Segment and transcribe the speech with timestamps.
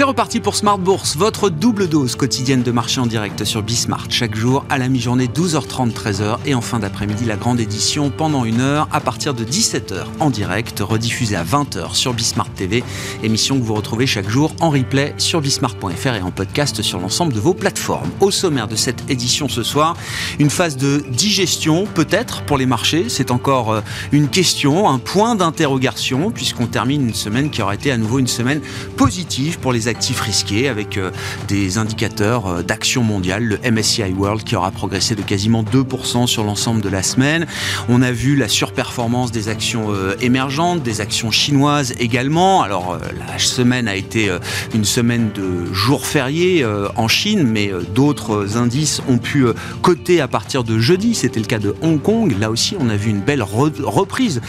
[0.00, 4.06] C'est reparti pour Smart Bourse, votre double dose quotidienne de marché en direct sur Bismart.
[4.08, 6.38] Chaque jour à la mi-journée, 12h30, 13h.
[6.46, 10.30] Et en fin d'après-midi, la grande édition pendant une heure à partir de 17h en
[10.30, 12.82] direct, rediffusée à 20h sur Bismart TV.
[13.22, 17.34] Émission que vous retrouvez chaque jour en replay sur bismart.fr et en podcast sur l'ensemble
[17.34, 18.08] de vos plateformes.
[18.20, 19.98] Au sommaire de cette édition ce soir,
[20.38, 23.10] une phase de digestion peut-être pour les marchés.
[23.10, 23.80] C'est encore euh,
[24.12, 28.28] une question, un point d'interrogation puisqu'on termine une semaine qui aura été à nouveau une
[28.28, 28.62] semaine
[28.96, 31.10] positive pour les actifs risqués avec euh,
[31.48, 36.44] des indicateurs euh, d'action mondiale, le MSCI World qui aura progressé de quasiment 2% sur
[36.44, 37.46] l'ensemble de la semaine.
[37.88, 42.62] On a vu la surperformance des actions euh, émergentes, des actions chinoises également.
[42.62, 42.98] Alors
[43.28, 44.30] la semaine a été
[44.74, 46.64] une semaine de jours fériés
[46.96, 49.44] en Chine, mais d'autres indices ont pu
[49.82, 51.14] coter à partir de jeudi.
[51.14, 52.34] C'était le cas de Hong Kong.
[52.38, 54.40] Là aussi, on a vu une belle reprise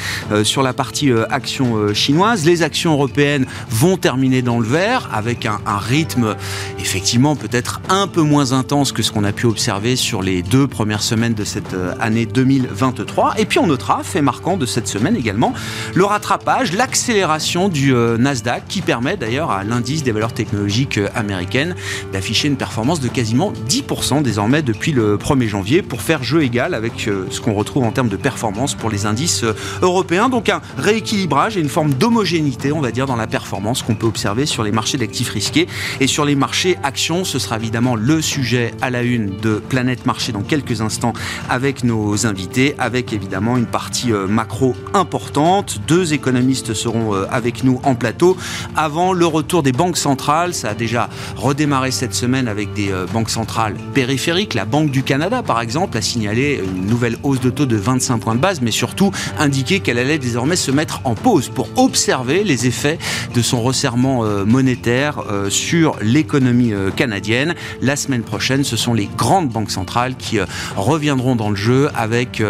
[0.44, 2.46] sur la partie actions chinoises.
[2.46, 6.36] Les actions européennes vont terminer dans le vert avec un, rythme
[6.80, 10.68] effectivement peut-être un peu moins intense que ce qu'on a pu observer sur les deux
[10.68, 13.36] premières semaines de cette euh, année 2023.
[13.38, 15.54] Et puis on notera, fait marquant de cette semaine également,
[15.94, 21.10] le rattrapage, l'accélération du euh, Nasdaq qui permet d'ailleurs à l'indice des valeurs technologiques euh,
[21.16, 21.76] américaines
[22.14, 26.74] d'afficher une performance de quasiment 10% désormais depuis le 1er janvier pour faire jeu égal
[26.74, 29.44] avec ce qu'on retrouve en termes de performance pour les indices
[29.82, 30.30] européens.
[30.30, 34.08] Donc un rééquilibrage et une forme d'homogénéité, on va dire, dans la performance qu'on peut
[34.08, 34.98] observer sur les marchés
[35.30, 35.68] risqués.
[36.00, 40.06] Et sur les marchés actions, ce sera évidemment le sujet à la une de Planète
[40.06, 41.14] Marché dans quelques instants
[41.50, 45.80] avec nos invités, avec évidemment une partie euh, macro importante.
[45.88, 48.38] Deux économistes seront euh, avec nous en plateau
[48.76, 50.54] avant le retour des banques centrales.
[50.54, 54.54] Ça a déjà redémarré cette semaine avec des euh, banques centrales périphériques.
[54.54, 58.18] La Banque du Canada, par exemple, a signalé une nouvelle hausse de taux de 25
[58.20, 62.44] points de base, mais surtout indiqué qu'elle allait désormais se mettre en pause pour observer
[62.44, 62.98] les effets
[63.34, 67.56] de son resserrement monétaire euh, sur l'économie euh, canadienne.
[67.82, 70.46] La semaine prochaine, ce sont les grandes banques centrales qui euh,
[70.76, 72.44] reviendront dans le jeu avec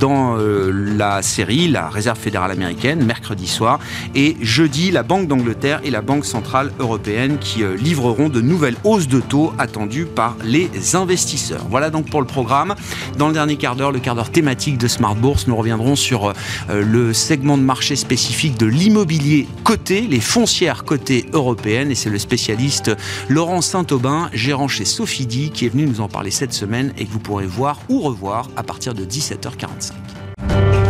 [0.00, 3.78] dans la série la Réserve fédérale américaine mercredi soir
[4.14, 9.08] et jeudi la Banque d'Angleterre et la Banque centrale européenne qui livreront de nouvelles hausses
[9.08, 11.66] de taux attendues par les investisseurs.
[11.68, 12.74] Voilà donc pour le programme.
[13.16, 16.32] Dans le dernier quart d'heure, le quart d'heure thématique de Smart Bourse, nous reviendrons sur
[16.68, 22.92] le segment de marché spécifique de l'immobilier coté, les foncières cotées européennes c'est le spécialiste
[23.28, 27.10] Laurent Saint-Aubin, gérant chez Sophidi, qui est venu nous en parler cette semaine et que
[27.10, 30.87] vous pourrez voir ou revoir à partir de 17h45.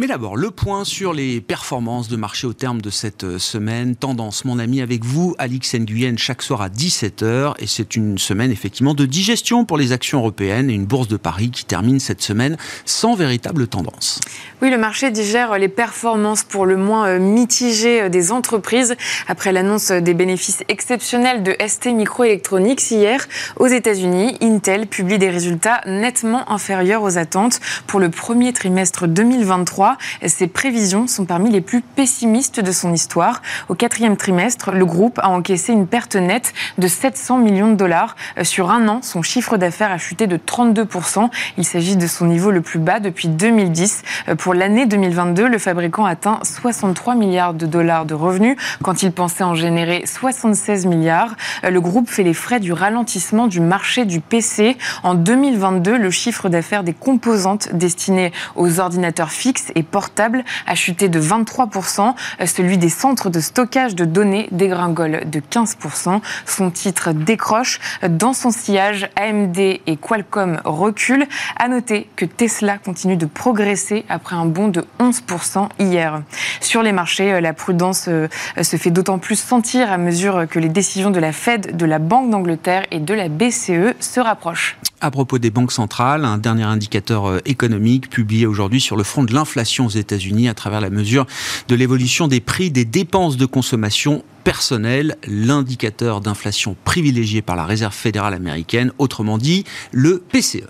[0.00, 3.96] Mais d'abord, le point sur les performances de marché au terme de cette euh, semaine.
[3.96, 7.54] Tendance, mon ami, avec vous, Alix Nguyen, chaque soir à 17h.
[7.58, 11.16] Et c'est une semaine, effectivement, de digestion pour les actions européennes et une bourse de
[11.16, 14.20] Paris qui termine cette semaine sans véritable tendance.
[14.62, 18.94] Oui, le marché digère les performances pour le moins euh, mitigées euh, des entreprises
[19.26, 23.26] après l'annonce des bénéfices exceptionnels de ST Microelectronics hier.
[23.56, 29.87] Aux États-Unis, Intel publie des résultats nettement inférieurs aux attentes pour le premier trimestre 2023
[30.26, 33.42] ses prévisions sont parmi les plus pessimistes de son histoire.
[33.68, 38.16] Au quatrième trimestre, le groupe a encaissé une perte nette de 700 millions de dollars.
[38.42, 41.30] Sur un an, son chiffre d'affaires a chuté de 32%.
[41.56, 44.02] Il s'agit de son niveau le plus bas depuis 2010.
[44.38, 49.44] Pour l'année 2022, le fabricant atteint 63 milliards de dollars de revenus quand il pensait
[49.44, 51.36] en générer 76 milliards.
[51.62, 54.76] Le groupe fait les frais du ralentissement du marché du PC.
[55.02, 61.20] En 2022, le chiffre d'affaires des composantes destinées aux ordinateurs fixes portable a chuté de
[61.20, 62.14] 23%.
[62.46, 66.20] Celui des centres de stockage de données dégringole de 15%.
[66.46, 67.80] Son titre décroche.
[68.08, 71.26] Dans son sillage, AMD et Qualcomm reculent.
[71.56, 76.22] À noter que Tesla continue de progresser après un bond de 11% hier.
[76.60, 78.28] Sur les marchés, la prudence euh,
[78.60, 81.98] se fait d'autant plus sentir à mesure que les décisions de la Fed, de la
[81.98, 84.76] Banque d'Angleterre et de la BCE se rapprochent.
[85.00, 89.22] À propos des banques centrales, un dernier indicateur euh, économique publié aujourd'hui sur le front
[89.22, 91.24] de l'inflation aux États-Unis à travers la mesure
[91.68, 97.94] de l'évolution des prix des dépenses de consommation personnelle, l'indicateur d'inflation privilégié par la Réserve
[97.94, 100.66] fédérale américaine, autrement dit le PCE.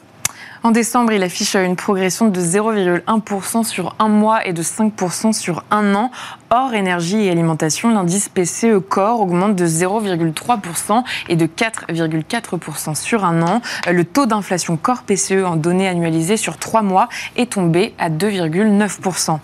[0.64, 5.62] En décembre, il affiche une progression de 0,1% sur un mois et de 5% sur
[5.70, 6.10] un an.
[6.50, 13.42] Hors énergie et alimentation, l'indice PCE Core augmente de 0,3% et de 4,4% sur un
[13.42, 13.60] an.
[13.90, 19.38] Le taux d'inflation Core PCE en données annualisées sur trois mois est tombé à 2,9%.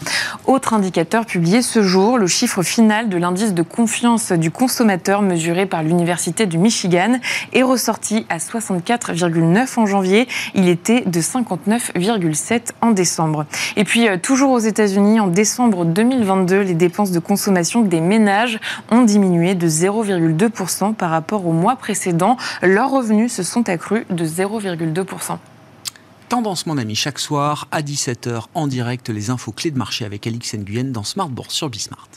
[0.47, 5.67] Autre indicateur publié ce jour, le chiffre final de l'indice de confiance du consommateur mesuré
[5.67, 7.19] par l'Université du Michigan
[7.53, 10.27] est ressorti à 64,9 en janvier.
[10.55, 13.47] Il était de 59,7 en décembre.
[13.77, 18.59] Et puis, euh, toujours aux États-Unis, en décembre 2022, les dépenses de consommation des ménages
[18.91, 22.37] ont diminué de 0,2% par rapport au mois précédent.
[22.63, 25.39] Leurs revenus se sont accrus de 0,2%.
[26.29, 30.27] Tendance, mon ami, chaque soir à 17h en direct, les infos clés de marché avec
[30.27, 32.09] Alix Nguyen dans Smart sur Bismart.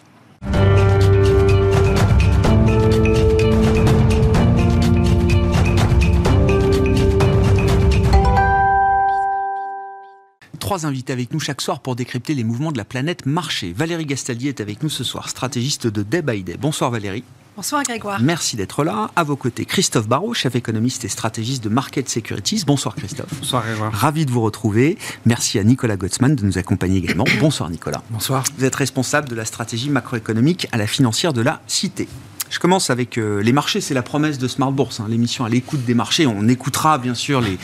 [10.67, 13.71] Trois invités avec nous chaque soir pour décrypter les mouvements de la planète marché.
[13.71, 16.57] Valérie Gastaldier est avec nous ce soir, stratégiste de Day by Day.
[16.59, 17.23] Bonsoir Valérie.
[17.55, 18.19] Bonsoir Grégoire.
[18.21, 19.09] Merci d'être là.
[19.15, 22.65] À vos côtés, Christophe Barrault, chef économiste et stratégiste de Market Securities.
[22.67, 23.33] Bonsoir Christophe.
[23.39, 23.93] Bonsoir Grégoire.
[23.93, 24.97] Ravi de vous retrouver.
[25.25, 27.23] Merci à Nicolas Gottsman de nous accompagner également.
[27.39, 28.03] Bonsoir Nicolas.
[28.09, 28.43] Bonsoir.
[28.57, 32.09] Vous êtes responsable de la stratégie macroéconomique à la financière de la Cité.
[32.49, 35.49] Je commence avec euh, les marchés, c'est la promesse de Smart Bourse, hein, l'émission à
[35.49, 36.25] l'écoute des marchés.
[36.25, 37.57] On écoutera bien sûr les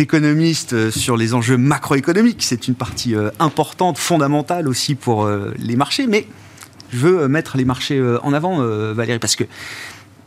[0.00, 2.42] économistes euh, sur les enjeux macroéconomiques.
[2.42, 5.28] C'est une partie euh, importante, fondamentale aussi pour
[5.58, 6.06] les marchés.
[6.06, 6.26] Mais
[6.92, 8.58] je veux mettre les marchés en avant,
[8.92, 9.44] Valérie, parce que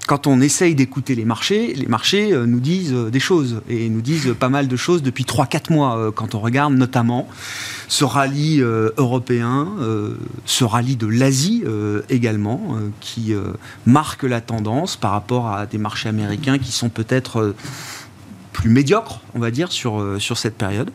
[0.10, 3.90] quand on essaye d'écouter les marchés, les marchés euh, nous disent euh, des choses et
[3.90, 7.28] nous disent pas mal de choses depuis 3-4 mois euh, quand on regarde notamment
[7.88, 9.68] ce rallye européen,
[10.46, 11.64] ce rallye de l'Asie
[12.10, 13.34] également, qui
[13.88, 17.56] marque la tendance par rapport à des marchés américains qui sont peut-être
[18.60, 20.92] plus médiocre, on va dire, sur, euh, sur cette période.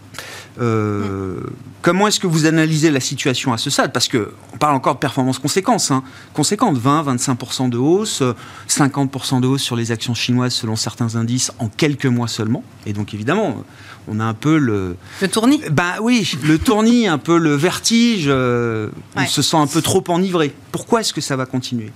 [0.60, 1.40] Euh,
[1.80, 3.90] comment est-ce que vous analysez la situation à ce stade?
[3.90, 6.02] Parce qu'on parle encore de performances conséquentes, hein,
[6.34, 8.22] conséquentes 20-25% de hausse,
[8.68, 12.62] 50% de hausse sur les actions chinoises selon certains indices en quelques mois seulement.
[12.84, 13.64] Et donc évidemment,
[14.08, 14.96] on a un peu le...
[15.22, 15.62] Le tournis?
[15.70, 20.04] Ben oui, le tournis, un peu le vertige, euh, on se sent un peu trop
[20.08, 20.54] enivré.
[20.70, 21.90] Pourquoi est-ce que ça va continuer?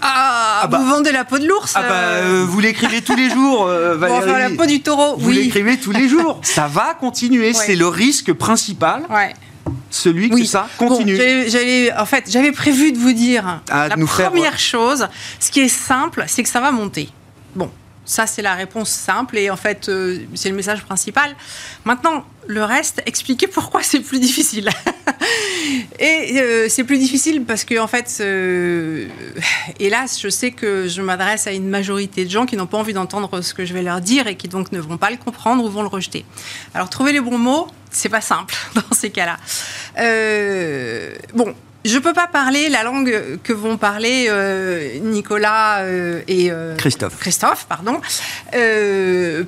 [0.00, 0.78] Ah, ah bah.
[0.78, 3.96] vous vendez la peau de l'ours ah bah, euh, Vous l'écrivez tous les jours, euh,
[3.96, 4.18] Valérie.
[4.18, 6.40] Enfin, la peau du taureau, Vous l'écrivez tous les jours.
[6.42, 9.02] Ça va continuer, c'est le risque principal.
[9.10, 9.34] Ouais.
[9.90, 11.18] Celui que ça continue.
[11.96, 15.08] en fait, j'avais prévu de vous dire la première chose,
[15.40, 17.08] ce qui est simple, c'est que ça va monter.
[17.54, 17.70] Bon,
[18.08, 21.36] ça, c'est la réponse simple et en fait, euh, c'est le message principal.
[21.84, 24.70] Maintenant, le reste, expliquer pourquoi c'est plus difficile.
[25.98, 29.08] et euh, c'est plus difficile parce que, en fait, euh,
[29.78, 32.94] hélas, je sais que je m'adresse à une majorité de gens qui n'ont pas envie
[32.94, 35.62] d'entendre ce que je vais leur dire et qui donc ne vont pas le comprendre
[35.62, 36.24] ou vont le rejeter.
[36.72, 39.36] Alors, trouver les bons mots, c'est pas simple dans ces cas-là.
[41.34, 41.54] bon,
[41.84, 46.76] je ne peux pas parler la langue que vont parler euh, Nicolas euh, et euh,
[46.76, 47.18] Christophe.
[47.18, 48.00] Christophe, pardon,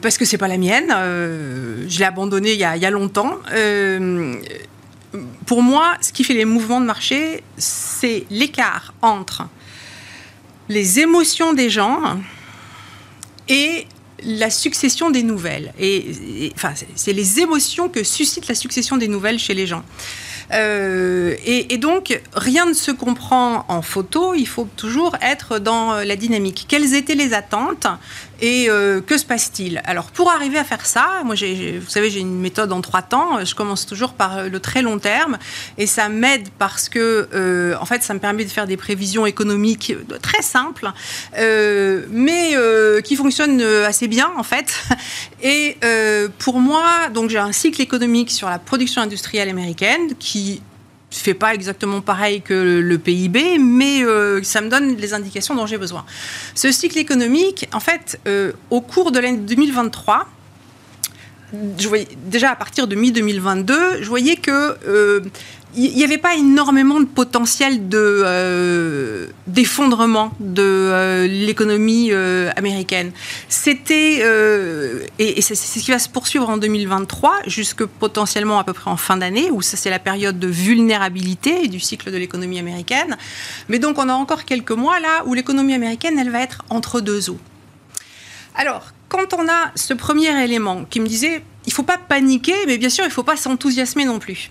[0.01, 0.89] parce que c'est pas la mienne.
[0.89, 3.39] je l'ai abandonnée il y, a, il y a longtemps.
[5.47, 9.43] pour moi, ce qui fait les mouvements de marché, c'est l'écart entre
[10.69, 12.21] les émotions des gens
[13.49, 13.87] et
[14.23, 15.73] la succession des nouvelles.
[15.81, 19.83] Et, enfin, c'est les émotions que suscite la succession des nouvelles chez les gens.
[20.53, 26.17] Euh, et, donc, rien ne se comprend en photo, il faut toujours être dans la
[26.17, 26.67] dynamique.
[26.69, 27.87] Quelles étaient les attentes
[28.41, 29.83] et euh, que se passe-t-il?
[29.85, 33.45] Alors, pour arriver à faire ça, moi, vous savez, j'ai une méthode en trois temps.
[33.45, 35.39] Je commence toujours par le très long terme
[35.79, 39.27] et ça m'aide parce que, euh, en fait, ça me permet de faire des prévisions
[39.27, 40.91] économiques très simples,
[41.37, 42.55] mais
[43.05, 44.75] qui fonctionnent assez bien, en fait.
[45.43, 45.77] Et
[46.39, 50.63] pour moi, donc, j'ai un cycle économique sur la production industrielle américaine qui
[51.11, 55.55] qui fait pas exactement pareil que le PIB, mais euh, ça me donne les indications
[55.55, 56.05] dont j'ai besoin.
[56.55, 60.29] Ce cycle économique, en fait, euh, au cours de l'année 2023,
[61.79, 65.21] je voyais, déjà à partir de mi-2022, je voyais que euh,
[65.77, 73.13] il n'y avait pas énormément de potentiel de euh, d'effondrement de euh, l'économie euh, américaine.
[73.49, 74.21] C'était
[75.19, 78.97] et, c'est ce qui va se poursuivre en 2023 jusque potentiellement à peu près en
[78.97, 83.17] fin d'année où ça c'est la période de vulnérabilité du cycle de l'économie américaine.
[83.69, 87.01] Mais donc on a encore quelques mois là où l'économie américaine elle va être entre
[87.01, 87.39] deux eaux.
[88.57, 92.79] Alors quand on a ce premier élément qui me disait il faut pas paniquer mais
[92.79, 94.51] bien sûr il faut pas s'enthousiasmer non plus.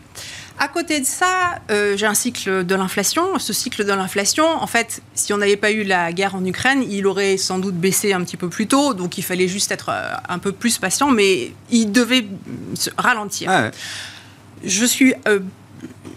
[0.62, 3.40] À côté de ça, euh, j'ai un cycle de l'inflation.
[3.40, 6.84] Ce cycle de l'inflation, en fait, si on n'avait pas eu la guerre en Ukraine,
[6.84, 8.94] il aurait sans doute baissé un petit peu plus tôt.
[8.94, 12.26] Donc il fallait juste être euh, un peu plus patient, mais il devait
[12.74, 13.50] se ralentir.
[13.50, 13.72] Ouais.
[14.66, 15.40] Je suis euh,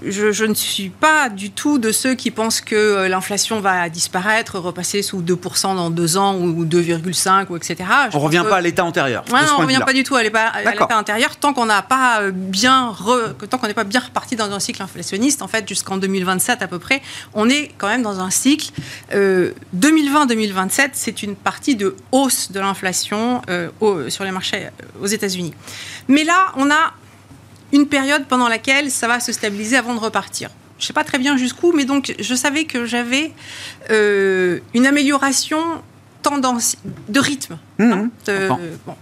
[0.06, 3.88] je, je ne suis pas du tout de ceux qui pensent que euh, l'inflation va
[3.88, 7.76] disparaître, repasser sous 2% dans deux ans ou 2,5 ou etc.
[7.78, 9.24] Je On pense revient que- pas à l'état antérieur.
[9.32, 10.52] Ouais, on de revient pas du tout à l'état
[10.96, 14.36] intérieur tant qu'on n'a pas euh, bien re- que tant qu'on n'est pas bien reparti
[14.36, 15.42] dans un cycle inflationniste.
[15.42, 17.02] En fait, jusqu'en 2027 à peu près,
[17.34, 18.70] on est quand même dans un cycle.
[19.14, 25.02] euh, 2020-2027, c'est une partie de hausse de l'inflation euh, au- sur les marchés euh,
[25.02, 25.54] aux États-Unis.
[26.08, 26.92] Mais là, on a
[27.72, 30.50] une période pendant laquelle ça va se stabiliser avant de repartir.
[30.78, 33.32] Je ne sais pas très bien jusqu'où, mais donc je savais que j'avais
[33.90, 35.60] euh, une amélioration
[36.22, 36.76] tendance
[37.08, 37.58] de rythme.
[37.78, 38.48] Mhm, hein, de-
[38.86, 38.96] bon.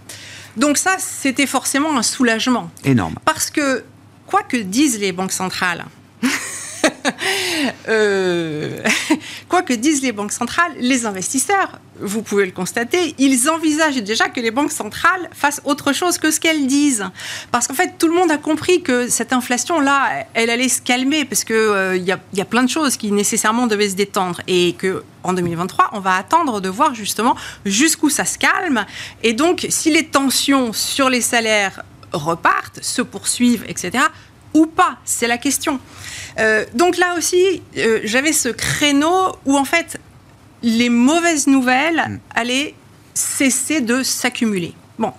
[0.57, 2.69] Donc ça, c'était forcément un soulagement.
[2.83, 3.15] Énorme.
[3.25, 3.83] Parce que,
[4.27, 5.85] quoi que disent les banques centrales,
[7.87, 8.83] euh,
[9.49, 14.29] quoi que disent les banques centrales, les investisseurs, vous pouvez le constater, ils envisagent déjà
[14.29, 17.05] que les banques centrales fassent autre chose que ce qu'elles disent.
[17.51, 21.25] Parce qu'en fait, tout le monde a compris que cette inflation-là, elle allait se calmer,
[21.25, 24.41] parce qu'il y, a, y a plein de choses qui nécessairement devaient se détendre.
[24.47, 28.85] Et que en 2023, on va attendre de voir justement jusqu'où ça se calme.
[29.23, 34.05] Et donc, si les tensions sur les salaires repartent, se poursuivent, etc.,
[34.53, 35.79] ou pas C'est la question.
[36.39, 39.99] Euh, donc là aussi, euh, j'avais ce créneau où en fait,
[40.63, 42.73] les mauvaises nouvelles allaient
[43.13, 44.73] cesser de s'accumuler.
[44.97, 45.13] Bon,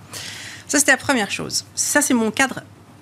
[0.66, 1.64] ça c'était la première chose.
[1.74, 2.60] Ça c'est mon cadre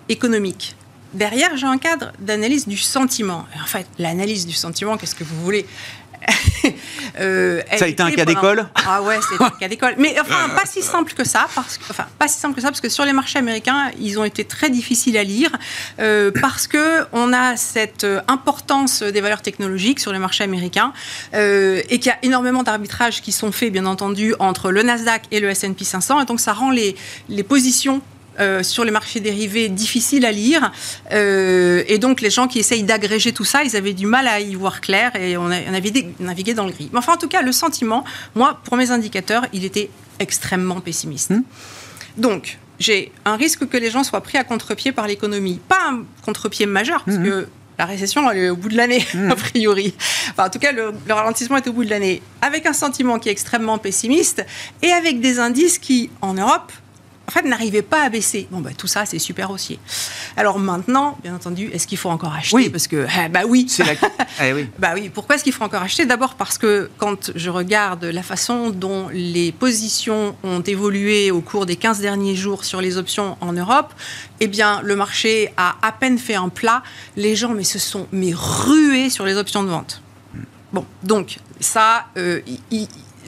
[0.09, 0.75] économique.
[1.13, 3.47] Derrière, j'ai un cadre d'analyse du sentiment.
[3.57, 5.67] Et en fait, l'analyse du sentiment, qu'est-ce que vous voulez?
[7.21, 9.95] Euh, Ça a été un cas pendant- d'école Ah ouais, c'était un cas d'école.
[9.99, 12.69] Mais enfin, pas si simple que ça, parce que, enfin, pas si simple que ça,
[12.69, 15.51] parce que sur les marchés américains, ils ont été très difficiles à lire,
[15.99, 20.93] euh, parce que on a cette euh, importance des valeurs technologiques sur les marchés américains,
[21.35, 25.23] euh, et qu'il y a énormément d'arbitrages qui sont faits, bien entendu, entre le Nasdaq
[25.31, 26.95] et le S&P 500, et donc ça rend les,
[27.29, 28.03] les positions
[28.41, 30.73] euh, sur les marchés dérivés difficiles à lire.
[31.13, 34.41] Euh, et donc, les gens qui essayent d'agréger tout ça, ils avaient du mal à
[34.41, 36.89] y voir clair et on a, on a navigué, navigué dans le gris.
[36.93, 38.05] Mais enfin, en tout cas, le sentiment,
[38.35, 41.31] moi, pour mes indicateurs, il était extrêmement pessimiste.
[41.31, 41.43] Hmm.
[42.17, 45.61] Donc, j'ai un risque que les gens soient pris à contre-pied par l'économie.
[45.69, 47.25] Pas un contre-pied majeur, parce Mhm.
[47.25, 49.31] que la récession, elle est au bout de l'année, Mhm.
[49.33, 49.95] a priori.
[50.31, 52.23] Enfin, en tout cas, le, le ralentissement est au bout de l'année.
[52.43, 54.45] Avec un sentiment qui est extrêmement pessimiste
[54.83, 56.73] et avec des indices qui, en Europe,
[57.31, 58.49] en fait, n'arrivaient pas à baisser.
[58.51, 59.79] Bon, bah, tout ça, c'est super haussier.
[60.37, 62.69] Alors maintenant, bien entendu, est-ce qu'il faut encore acheter Oui.
[62.71, 63.67] Parce que, ah, bah oui.
[63.69, 63.93] C'est la.
[64.43, 64.67] Eh oui.
[64.79, 66.07] Bah oui, pourquoi est-ce qu'il faut encore acheter?
[66.07, 71.67] D'abord parce que quand je regarde la façon dont les positions ont évolué au cours
[71.67, 73.93] des 15 derniers jours sur les options en Europe,
[74.41, 76.83] eh bien, le marché a à peine fait un plat.
[77.17, 80.03] Les gens mais, se sont mais, rués sur les options de vente.
[80.73, 82.41] Bon, donc, ça, euh,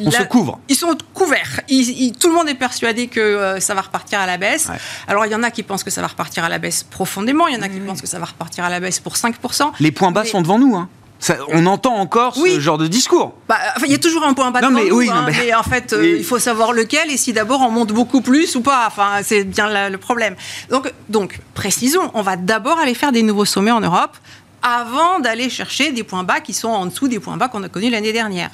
[0.00, 0.58] On la- se couvre.
[0.68, 1.60] ils sont couverts.
[1.68, 4.66] Ils- ils- tout le monde est persuadé que euh, ça va repartir à la baisse.
[4.68, 4.76] Ouais.
[5.08, 7.46] Alors, il y en a qui pensent que ça va repartir à la baisse profondément.
[7.48, 9.72] Il y en a qui pensent que ça va repartir à la baisse pour 5%.
[9.80, 10.74] Les points bas Mais- sont devant nous.
[10.76, 10.88] hein.
[11.18, 12.54] Ça- on entend encore Oui.
[12.56, 13.34] ce genre de discours.
[13.48, 15.14] Bah, enfin, il y a toujours un point bas Non, devant mais nous, oui, non,
[15.14, 16.14] hein, mais- mais en fait, euh, Oui.
[16.18, 18.86] il faut savoir lequel et si d'abord on monte beaucoup plus ou pas.
[18.88, 20.34] Enfin, c'est bien la- le problème.
[20.70, 24.16] Donc, donc, précisons, on va d'abord aller faire des nouveaux sommets en Europe
[24.62, 27.68] avant d'aller chercher des points bas qui sont en dessous des points bas qu'on a
[27.68, 28.50] connus l'année dernière.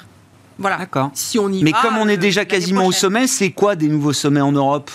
[0.59, 0.77] Voilà.
[0.77, 1.09] D'accord.
[1.13, 3.75] Si on y Mais va, comme on est euh, déjà quasiment au sommet, c'est quoi
[3.75, 4.91] des nouveaux sommets en Europe?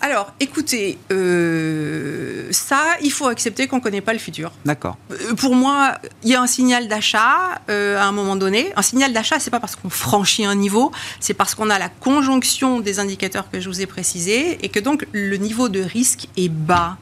[0.00, 4.52] Alors, écoutez, euh, ça, il faut accepter qu'on ne connaît pas le futur.
[4.64, 4.96] D'accord.
[5.10, 8.72] Euh, Pour moi, il y a un signal d'achat euh, à un moment donné.
[8.76, 11.88] Un signal d'achat, c'est pas parce qu'on franchit un niveau, c'est parce qu'on a la
[11.88, 16.28] conjonction des indicateurs que je vous ai précisés et que donc le niveau de risque
[16.36, 16.96] est bas.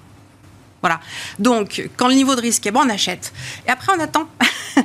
[0.80, 1.00] Voilà.
[1.38, 3.32] Donc, quand le niveau de risque est bas, on achète.
[3.66, 4.26] Et après, on attend.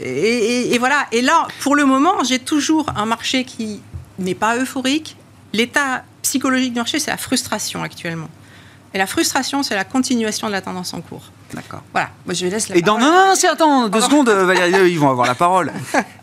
[0.00, 1.06] et, et- et voilà.
[1.12, 3.80] Et là, pour le moment, j'ai toujours un marché qui
[4.18, 5.16] n'est pas euphorique.
[5.52, 8.28] L'état psychologique du marché, c'est la frustration actuellement.
[8.94, 11.30] Et la frustration, c'est la continuation de la tendance en cours.
[11.52, 11.82] D'accord.
[11.92, 12.10] Voilà.
[12.26, 14.74] Moi, je laisse la Et dans non, non, non, c'est attends deux secondes, euh, Valérie,
[14.74, 15.72] euh, ils vont avoir la parole.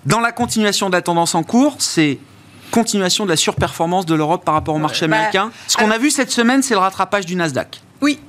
[0.06, 2.18] Dans la continuation de la tendance en cours, c'est
[2.72, 5.52] continuation de la surperformance de l'Europe par rapport au marché bah, américain.
[5.68, 7.82] Ce qu'on a vu cette semaine, c'est le rattrapage du Nasdaq.
[8.02, 8.20] Oui.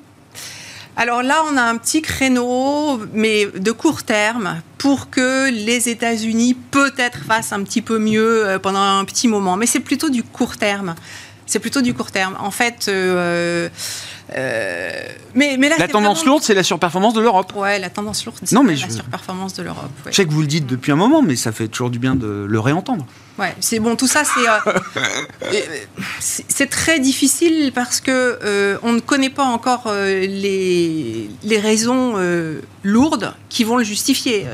[0.98, 6.54] Alors là, on a un petit créneau, mais de court terme, pour que les États-Unis
[6.54, 9.58] peut-être fassent un petit peu mieux euh, pendant un petit moment.
[9.58, 10.94] Mais c'est plutôt du court terme.
[11.44, 12.34] C'est plutôt du court terme.
[12.40, 13.68] En fait, euh,
[14.34, 17.52] mais, mais là, la tendance lourde, c'est la surperformance de l'Europe.
[17.56, 18.90] Ouais, la tendance lourde, c'est la je...
[18.90, 19.90] surperformance de l'Europe.
[20.06, 22.14] Je sais que vous le dites depuis un moment, mais ça fait toujours du bien
[22.14, 23.06] de le réentendre.
[23.38, 23.96] Ouais, c'est bon.
[23.96, 25.52] Tout ça, c'est
[26.20, 32.14] c'est très difficile parce que on ne connaît pas encore les les raisons
[32.82, 34.46] lourdes qui vont le justifier.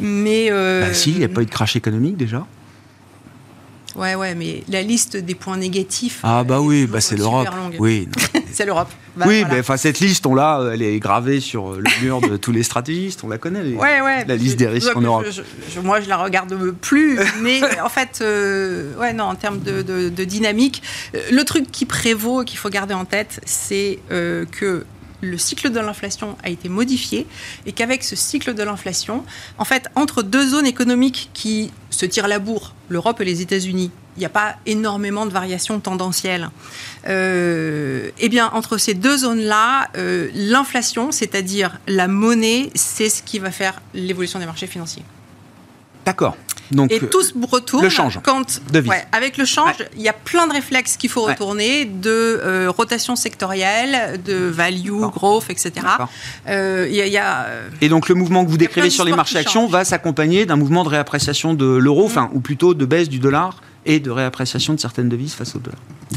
[0.00, 2.46] mais bah, si, il n'y a pas eu de crash économique déjà.
[3.98, 6.20] Ouais, ouais, mais la liste des points négatifs.
[6.22, 7.48] Ah, bah oui, bah c'est l'Europe.
[7.80, 8.08] Oui.
[8.52, 8.88] c'est l'Europe.
[9.16, 12.36] Bah, oui, mais enfin, cette liste, on l'a, elle est gravée sur le mur de
[12.36, 13.74] tous les stratégistes, on la connaît.
[13.74, 15.26] ouais, ouais, la liste des risques en Europe.
[15.82, 20.82] moi, je la regarde plus, mais en fait, euh, ouais, non, en termes de, dynamique,
[21.14, 24.84] euh, le truc qui prévaut, qu'il faut garder en tête, c'est euh, que
[25.20, 27.26] le cycle de l'inflation a été modifié
[27.66, 29.24] et qu'avec ce cycle de l'inflation,
[29.58, 33.90] en fait, entre deux zones économiques qui se tirent la bourre, l'Europe et les États-Unis,
[34.16, 36.50] il n'y a pas énormément de variations tendancielles.
[37.06, 43.38] Euh, eh bien, entre ces deux zones-là, euh, l'inflation, c'est-à-dire la monnaie, c'est ce qui
[43.38, 45.04] va faire l'évolution des marchés financiers.
[46.04, 46.36] D'accord
[46.90, 48.60] et tout se retourne le change quand
[49.12, 53.16] avec le change, il y a plein de réflexes qu'il faut retourner de euh, rotation
[53.16, 55.72] sectorielle, de value, growth, etc.
[56.48, 57.46] Euh, y y a,
[57.80, 60.84] et donc le mouvement que vous décrivez sur les marchés actions va s'accompagner d'un mouvement
[60.84, 62.28] de réappréciation de l'euro, mm.
[62.32, 65.80] ou plutôt de baisse du dollar et de réappréciation de certaines devises face au dollar.
[66.12, 66.16] Mm.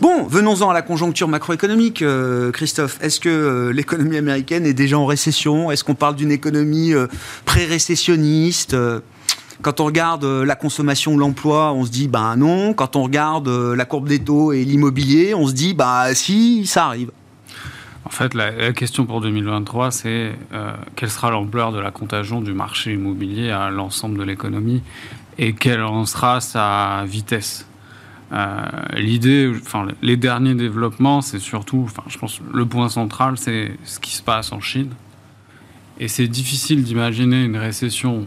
[0.00, 2.98] Bon, venons-en à la conjoncture macroéconomique, euh, Christophe.
[3.00, 5.70] Est-ce que l'économie américaine est déjà en récession?
[5.70, 6.92] Est-ce qu'on parle d'une économie
[7.46, 8.76] pré-récessionniste
[9.60, 12.74] quand on regarde euh, la consommation l'emploi, on se dit bah non.
[12.74, 16.66] Quand on regarde euh, la courbe des taux et l'immobilier, on se dit bah si,
[16.66, 17.10] ça arrive.
[18.04, 22.52] En fait, la, question pour 2023, c'est euh, quelle sera l'ampleur de la contagion du
[22.52, 24.82] marché immobilier à l'ensemble de l'économie
[25.36, 27.66] et quelle en sera sa vitesse?
[28.94, 33.98] L'idée, enfin, les derniers développements, c'est surtout, enfin, je pense, le point central, c'est ce
[33.98, 34.90] qui se passe en Chine.
[35.98, 38.26] Et c'est difficile d'imaginer une récession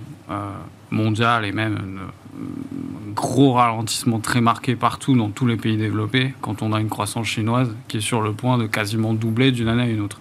[0.92, 6.62] mondiale et même un gros ralentissement très marqué partout dans tous les pays développés quand
[6.62, 9.84] on a une croissance chinoise qui est sur le point de quasiment doubler d'une année
[9.84, 10.20] à une autre.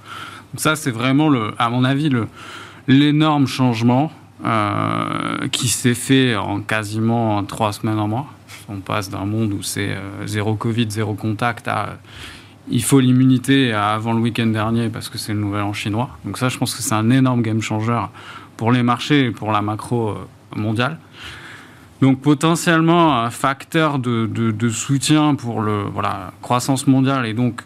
[0.52, 2.10] Donc ça, c'est vraiment, le, à mon avis,
[2.88, 4.10] l'énorme changement
[4.44, 8.26] euh, qui s'est fait en quasiment trois semaines en mois.
[8.68, 11.98] On passe d'un monde où c'est euh, zéro Covid, zéro contact à
[12.68, 16.10] il faut l'immunité avant le week-end dernier parce que c'est le nouvel an chinois.
[16.24, 18.00] Donc ça, je pense que c'est un énorme game changer
[18.56, 20.14] pour les marchés et pour la macro euh,
[20.56, 20.98] mondiale.
[22.00, 27.62] Donc potentiellement un facteur de, soutien pour le voilà croissance mondiale et donc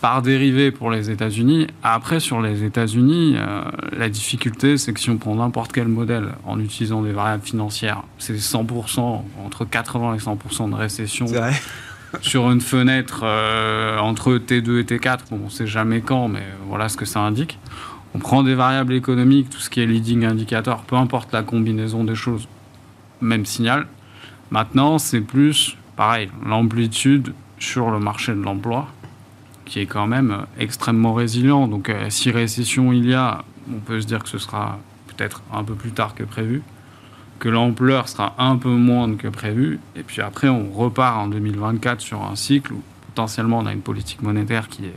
[0.00, 1.66] par dérivé pour les États-Unis.
[1.82, 6.30] Après sur les États-Unis, euh, la difficulté c'est que si on prend n'importe quel modèle
[6.44, 11.26] en utilisant des variables financières, c'est 100% entre 80 et 100% de récession.
[12.20, 16.42] sur une fenêtre euh, entre T2 et T4, bon, on ne sait jamais quand, mais
[16.68, 17.58] voilà ce que ça indique.
[18.14, 22.04] On prend des variables économiques, tout ce qui est leading indicator, peu importe la combinaison
[22.04, 22.46] des choses,
[23.20, 23.86] même signal.
[24.50, 28.88] Maintenant, c'est plus, pareil, l'amplitude sur le marché de l'emploi,
[29.64, 31.68] qui est quand même extrêmement résilient.
[31.68, 35.42] Donc, euh, si récession il y a, on peut se dire que ce sera peut-être
[35.50, 36.62] un peu plus tard que prévu,
[37.38, 42.00] que l'ampleur sera un peu moindre que prévu, et puis après, on repart en 2024
[42.02, 44.94] sur un cycle où potentiellement on a une politique monétaire qui est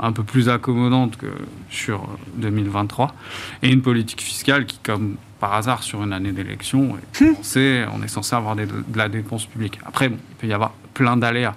[0.00, 1.26] un peu plus accommodante que
[1.70, 3.14] sur 2023,
[3.62, 8.08] et une politique fiscale qui, comme par hasard sur une année d'élection, on, on est
[8.08, 9.78] censé avoir de la dépense publique.
[9.84, 11.54] Après, bon, il peut y avoir plein d'aléas.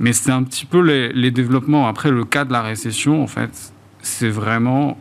[0.00, 1.86] Mais c'est un petit peu les, les, développements.
[1.86, 4.98] Après, le cas de la récession, en fait, c'est vraiment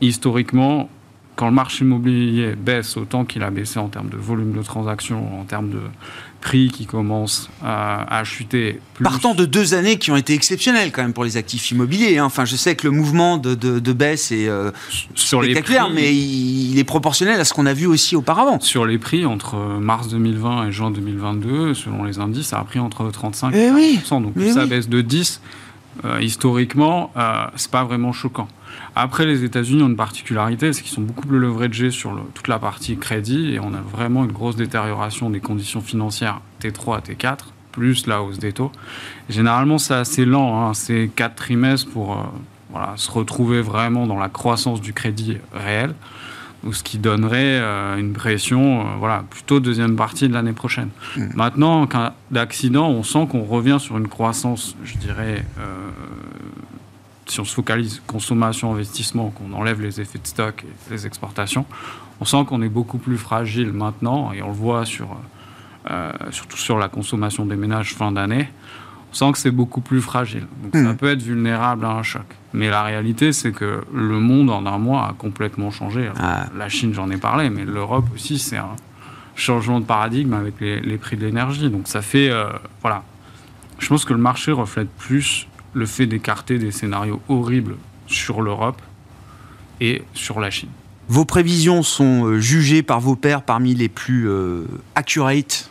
[0.00, 0.88] historiquement
[1.36, 5.40] quand le marché immobilier baisse autant qu'il a baissé en termes de volume de transactions,
[5.40, 5.80] en termes de
[6.44, 8.78] prix qui commencent à, chuter.
[9.02, 12.18] Partant de deux années qui ont été exceptionnelles quand même pour les actifs immobiliers.
[12.18, 12.26] Hein.
[12.26, 14.70] Enfin, je sais que le mouvement de, baisse est euh,
[15.14, 18.60] Sur spectaculaire, mais il, est proportionnel à ce qu'on a vu aussi auparavant.
[18.60, 22.78] Sur les prix, entre mars 2020 et juin 2022, selon les indices, ça a pris
[22.78, 24.22] entre 35 et 40%.
[24.22, 25.40] Donc ça baisse de 10.
[26.04, 28.48] Euh, historiquement, euh, c'est pas vraiment choquant.
[28.96, 32.58] Après, les États-Unis ont une particularité, c'est qu'ils sont beaucoup plus leveragés sur toute la
[32.58, 37.38] partie crédit et on a vraiment une grosse détérioration des conditions financières T3 à T4,
[37.72, 38.70] plus la hausse des taux.
[39.28, 42.22] Généralement, c'est assez lent, hein, c'est quatre trimestres pour euh,
[42.70, 45.94] voilà, se retrouver vraiment dans la croissance du crédit réel,
[46.70, 50.90] ce qui donnerait euh, une pression euh, voilà, plutôt deuxième partie de l'année prochaine.
[51.16, 51.22] Mmh.
[51.34, 55.44] Maintenant, en cas d'accident, on sent qu'on revient sur une croissance, je dirais,
[57.26, 61.64] si on se focalise consommation, investissement, qu'on enlève les effets de stock et les exportations,
[62.20, 65.08] on sent qu'on est beaucoup plus fragile maintenant et on le voit sur,
[65.90, 68.48] euh, surtout sur la consommation des ménages fin d'année.
[69.10, 70.46] On sent que c'est beaucoup plus fragile.
[70.62, 70.96] Donc ça Mhm.
[70.96, 72.24] peut être vulnérable à un choc.
[72.52, 76.10] Mais la réalité, c'est que le monde en un mois a complètement changé.
[76.18, 76.46] Ah.
[76.56, 78.74] La Chine, j'en ai parlé, mais l'Europe aussi, c'est un
[79.36, 81.70] changement de paradigme avec les, les prix de l'énergie.
[81.70, 82.46] Donc ça fait, euh,
[82.82, 83.02] voilà.
[83.78, 88.80] Je pense que le marché reflète plus le fait d'écarter des scénarios horribles sur l'Europe
[89.80, 90.70] et sur la Chine.
[91.08, 95.70] Vos prévisions sont euh, jugées par vos pairs parmi les plus euh, accurate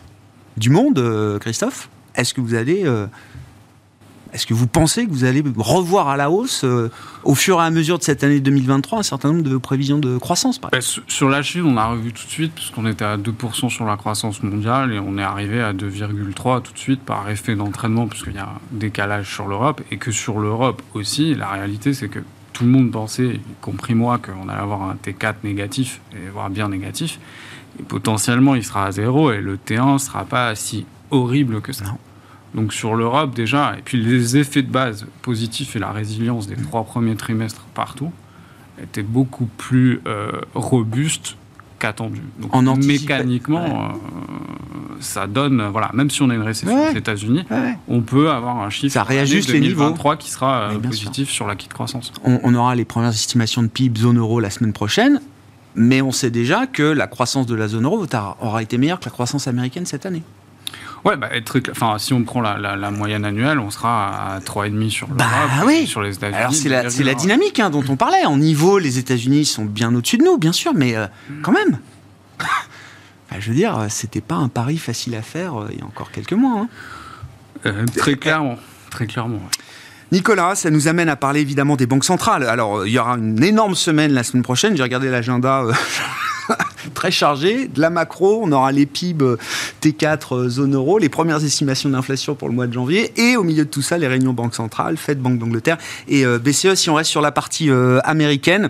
[0.58, 1.90] du monde, euh, Christophe?
[2.16, 3.08] Est-ce que vous allez, euh,
[4.34, 6.90] est-ce que vous pensez que vous allez revoir à la hausse euh,
[7.24, 10.18] au fur et à mesure de cette année 2023 un certain nombre de prévisions de
[10.18, 13.06] croissance, par Bah, sur- Sur la Chine, on a revu tout de suite, puisqu'on était
[13.06, 17.02] à 2% sur la croissance mondiale, et on est arrivé à 2,3% tout de suite
[17.02, 21.36] par effet d'entraînement, puisqu'il y a un décalage sur l'Europe, et que sur l'Europe aussi,
[21.36, 22.20] la réalité, c'est que
[22.54, 26.50] tout le monde pensait, y compris moi, qu'on allait avoir un T4 négatif, et voire
[26.50, 27.20] bien négatif,
[27.80, 31.72] et potentiellement il sera à zéro, et le T1 ne sera pas si horrible que
[31.74, 31.86] ça.
[31.86, 31.98] Non.
[32.56, 36.56] Donc sur l'Europe déjà, et puis les effets de base positifs et la résilience des
[36.56, 38.12] trois premiers trimestres partout,
[38.82, 41.36] était beaucoup plus euh, robuste
[41.80, 42.22] qu'attendu.
[42.40, 43.94] Donc En mécaniquement, euh,
[45.00, 46.92] ça donne, euh, voilà, même si on a une récession Ouais.
[46.92, 47.78] aux États-Unis, Ouais.
[47.88, 49.82] on peut avoir un chiffre Ça réajuste les niveaux.
[49.82, 52.12] 2023 qui sera euh, positif sur l'acquis de croissance.
[52.24, 55.22] On, on aura les premières estimations de PIB zone euro la semaine prochaine,
[55.76, 58.06] mais on sait déjà que la croissance de la zone euro
[58.42, 60.24] aura été meilleure que la croissance américaine cette année.
[61.06, 64.40] Ouais, bah, être enfin, si on prend la, la- la moyenne annuelle, on sera à
[64.40, 65.86] 3,5 sur l'Europe, Bah oui.
[65.86, 66.38] sur les États-Unis.
[66.40, 67.18] Alors c'est la, c'est la 2,1.
[67.18, 68.24] dynamique hein, dont on parlait.
[68.26, 71.08] En niveau, les États-Unis sont bien au-dessus de nous, bien sûr, mais euh,
[71.42, 71.80] quand même.
[73.40, 76.12] Je veux dire, c'était pas un pari facile à faire euh, il y a encore
[76.12, 76.62] quelques mois.
[76.62, 76.68] hein.
[77.66, 78.58] Euh, très clairement,
[78.92, 79.38] très clairement.
[79.38, 79.64] ouais.
[80.12, 82.44] Nicolas, ça nous amène à parler évidemment des banques centrales.
[82.44, 84.78] Alors, il y aura une énorme semaine la semaine prochaine.
[84.78, 85.64] J'ai regardé l'agenda
[86.90, 87.68] très chargé.
[87.68, 89.38] De la macro, on aura les PIB euh,
[89.82, 93.12] T4 euh, zone euro, les premières estimations d'inflation pour le mois de janvier.
[93.18, 96.40] Et au milieu de tout ça, les réunions banques centrales, Fed, Banque d'Angleterre et euh,
[96.40, 96.76] BCE.
[96.76, 97.70] Si on reste sur la partie
[98.04, 98.70] américaine,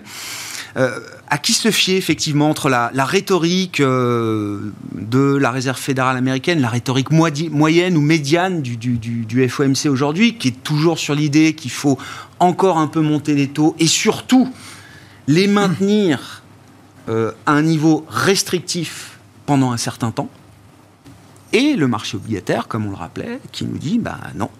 [0.76, 7.10] à qui se fier effectivement entre la, rhétorique de la Réserve fédérale américaine, la rhétorique
[7.10, 11.98] moyenne ou médiane du- du FOMC aujourd'hui, qui est toujours sur l'idée qu'il faut
[12.40, 14.48] encore un peu monter les taux et surtout
[15.26, 16.43] les maintenir
[17.08, 20.28] euh, à un niveau restrictif pendant un certain temps,
[21.52, 24.50] et le marché obligataire, comme on le rappelait, qui nous dit, bah non,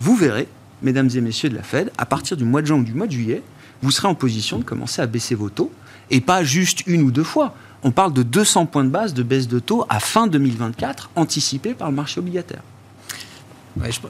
[0.00, 0.46] vous verrez,
[0.82, 3.06] mesdames et messieurs de la Fed, à partir du mois de juin ou du mois
[3.06, 3.42] de juillet,
[3.82, 5.72] vous serez en position de commencer à baisser vos taux,
[6.10, 7.54] et pas juste une ou deux fois.
[7.82, 11.74] On parle de 200 points de base de baisse de taux à fin 2024, anticipé
[11.74, 12.62] par le marché obligataire.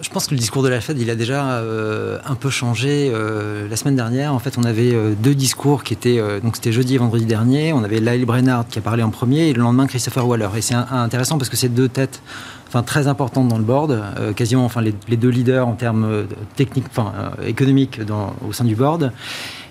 [0.03, 3.11] Je, pense que le discours de la Fed, il a déjà euh, un peu changé.
[3.13, 6.19] Euh, la semaine dernière, en fait, on avait euh, deux discours qui étaient.
[6.19, 7.73] euh, donc, c'était jeudi et vendredi dernier.
[7.73, 10.49] On avait Lyle Brennard qui a parlé en premier et le lendemain, Christopher Waller.
[10.57, 12.23] Et c'est intéressant parce que c'est deux têtes
[12.69, 16.27] enfin, très importantes dans le board, euh, quasiment enfin, les, deux leaders en termes
[16.57, 17.13] techniques, enfin,
[17.47, 19.13] économiques dans- au sein du board.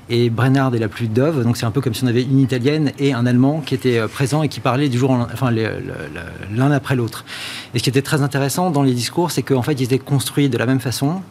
[0.10, 2.40] Et Brennard est la plus dove, donc c'est un peu comme si on avait une
[2.40, 5.52] italienne et un allemand qui étaient euh, présents et qui parlaient du jour, lend- enfin
[5.52, 7.26] l'un après l'autre.
[7.74, 10.48] Et ce qui était très intéressant dans les discours, c'est qu'en fait ils étaient construits
[10.48, 11.22] de la même façon,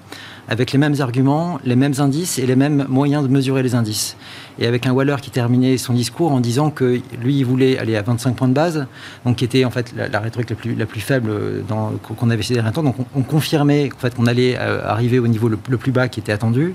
[0.48, 4.16] avec les mêmes arguments, les mêmes indices et les mêmes moyens de mesurer les indices.
[4.58, 7.96] Et avec un Waller qui terminait son discours en disant que lui, il voulait aller
[7.96, 8.86] à 25 points de base,
[9.24, 11.30] donc qui était en fait la, rhétorique la plus, faible
[11.66, 12.82] dans- qu'on avait ces derniers temps.
[12.84, 16.08] Donc on, on confirmait en fait, qu'on allait euh, arriver au niveau le plus bas
[16.08, 16.74] qui était attendu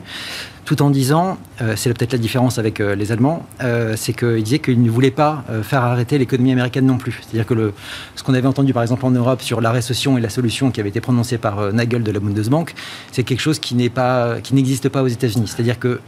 [0.63, 4.41] tout en disant, euh, c'est peut-être la différence avec euh, les Allemands, euh, c'est qu'il
[4.43, 7.19] disait qu'il ne voulait pas faire arrêter l'économie américaine non plus.
[7.21, 7.73] C'est-à-dire que
[8.15, 10.79] ce qu'on avait entendu par exemple en Europe sur la récession et la solution qui
[10.79, 12.73] avait été prononcée par Nagel de la Bundesbank,
[13.11, 15.47] c'est quelque chose qui n'est pas, n'existe pas aux États-Unis.
[15.47, 15.99] C'est-à-dire que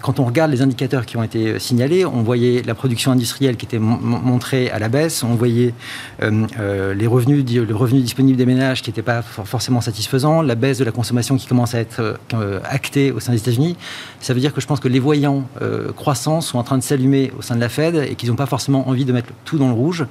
[0.00, 3.66] quand on regarde les indicateurs qui ont été signalés, on voyait la production industrielle qui
[3.66, 5.74] était mon- mon- montrée à la baisse, on voyait
[6.22, 10.78] les revenus, le revenu disponible des ménages qui n'était pas for- forcément satisfaisant, la baisse
[10.78, 12.18] de la consommation qui commence à être
[12.64, 13.76] actée au sein des États-Unis.
[14.20, 16.82] Ça veut dire que je pense que les voyants euh, croissants sont en train de
[16.82, 19.58] s'allumer au sein de la Fed et qu'ils n'ont pas forcément envie de mettre tout
[19.58, 20.04] dans le rouge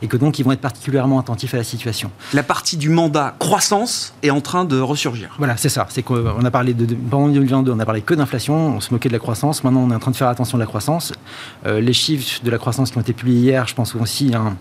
[0.00, 2.10] et que donc ils vont être particulièrement attentifs à la situation.
[2.32, 5.34] La partie du mandat croissance est en train de ressurgir.
[5.38, 5.86] Voilà, c'est ça.
[5.90, 8.92] C'est qu'on a parlé de, de- pendant 2022, on a parlé que d'inflation, on se
[8.94, 9.64] moquait de la croissance.
[9.64, 11.12] Maintenant, on est en train de faire attention à la croissance.
[11.66, 14.56] Euh, les chiffres de la croissance qui ont été publiés hier, je pense aussi un,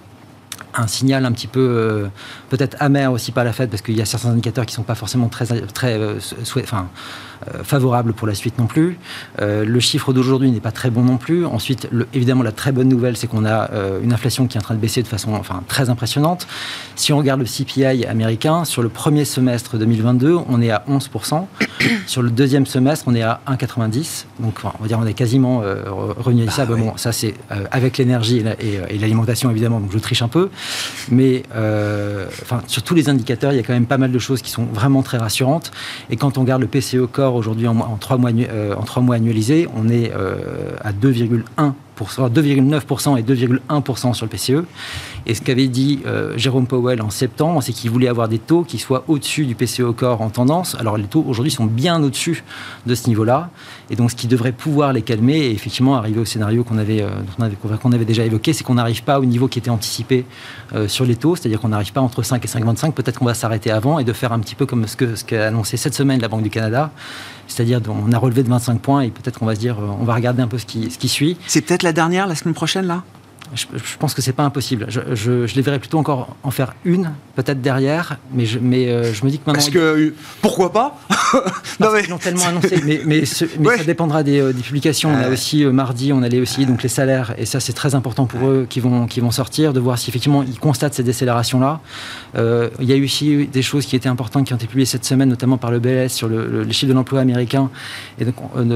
[0.77, 2.07] un signal un petit peu euh,
[2.49, 4.83] peut-être amer aussi par la Fed parce qu'il y a certains indicateurs qui ne sont
[4.83, 6.87] pas forcément très, très euh, souhait- enfin,
[7.55, 8.97] euh, favorables pour la suite non plus.
[9.39, 11.45] Le chiffre d'aujourd'hui n'est pas très bon non plus.
[11.45, 13.69] Ensuite, le- évidemment, la très bonne nouvelle, c'est qu'on a
[14.03, 16.47] une inflation qui est en train de baisser de façon enfin, très impressionnante.
[16.95, 21.45] Si on regarde le CPI américain, sur le premier semestre 2022, on est à 11%.
[22.07, 24.25] Sur le deuxième semestre, on est à 1,90.
[24.39, 26.65] Donc, on va dire on est quasiment revenu à ça.
[26.65, 27.35] Bah, bon, ça, c'est
[27.71, 29.79] avec l'énergie et l'alimentation, évidemment.
[29.79, 30.49] Donc, je triche un peu.
[31.09, 31.43] Mais
[32.41, 34.51] enfin, sur tous les indicateurs, il y a quand même pas mal de choses qui
[34.51, 35.71] sont vraiment très rassurantes.
[36.09, 38.31] Et quand on regarde le PCE Core aujourd'hui en, en, trois mois,
[38.77, 40.11] en trois mois annualisés, on est
[40.81, 44.65] à 2,1 2,9% et 2,1% sur le PCE.
[45.27, 48.63] Et ce qu'avait dit euh, Jérôme Powell en septembre, c'est qu'il voulait avoir des taux
[48.63, 50.75] qui soient au-dessus du PCE au corps en tendance.
[50.79, 52.45] Alors les taux aujourd'hui sont bien au-dessus
[52.85, 53.49] de ce niveau-là.
[53.89, 57.01] Et donc ce qui devrait pouvoir les calmer et effectivement arriver au scénario qu'on avait,
[57.01, 57.09] euh,
[57.39, 60.25] avait, déjà évoqué, c'est qu'on n'arrive pas au niveau qui était anticipé
[60.73, 62.93] euh, sur les taux, c'est-à-dire qu'on n'arrive pas entre 5 et 5,25.
[62.93, 65.35] Peut-être qu'on va s'arrêter avant et de faire un petit peu comme ce qu'a ce
[65.35, 66.91] annoncé cette semaine la Banque du Canada,
[67.47, 70.15] c'est-à-dire on a relevé de 25 points et peut-être qu'on va se dire, on va
[70.15, 71.37] regarder un peu ce qui, ce qui suit.
[71.47, 73.03] C'est peut-être la dernière la semaine prochaine là?
[73.53, 73.65] Je,
[73.97, 74.87] pense que c'est pas impossible.
[74.89, 79.13] Je, je, les verrais plutôt encore en faire une, peut-être derrière, mais je, mais, euh,
[79.13, 79.61] je me dis que maintenant.
[79.63, 80.99] Parce que pourquoi pas
[81.79, 82.03] non, mais...
[82.03, 83.45] Ils l'ont tellement annoncé, mais, mais, ça
[83.85, 85.09] dépendra des, euh, publications.
[85.09, 87.95] On a aussi euh, mardi, on allait aussi donc les salaires, et ça c'est très
[87.95, 91.03] important pour eux qui vont, qui vont sortir, de voir si effectivement ils constatent ces
[91.03, 91.79] décélérations-là.
[92.35, 95.05] il y a eu aussi des choses qui étaient importantes qui ont été publiées cette
[95.05, 97.69] semaine, notamment par le BLS sur le, les chiffres de l'emploi américain,
[98.19, 98.35] et donc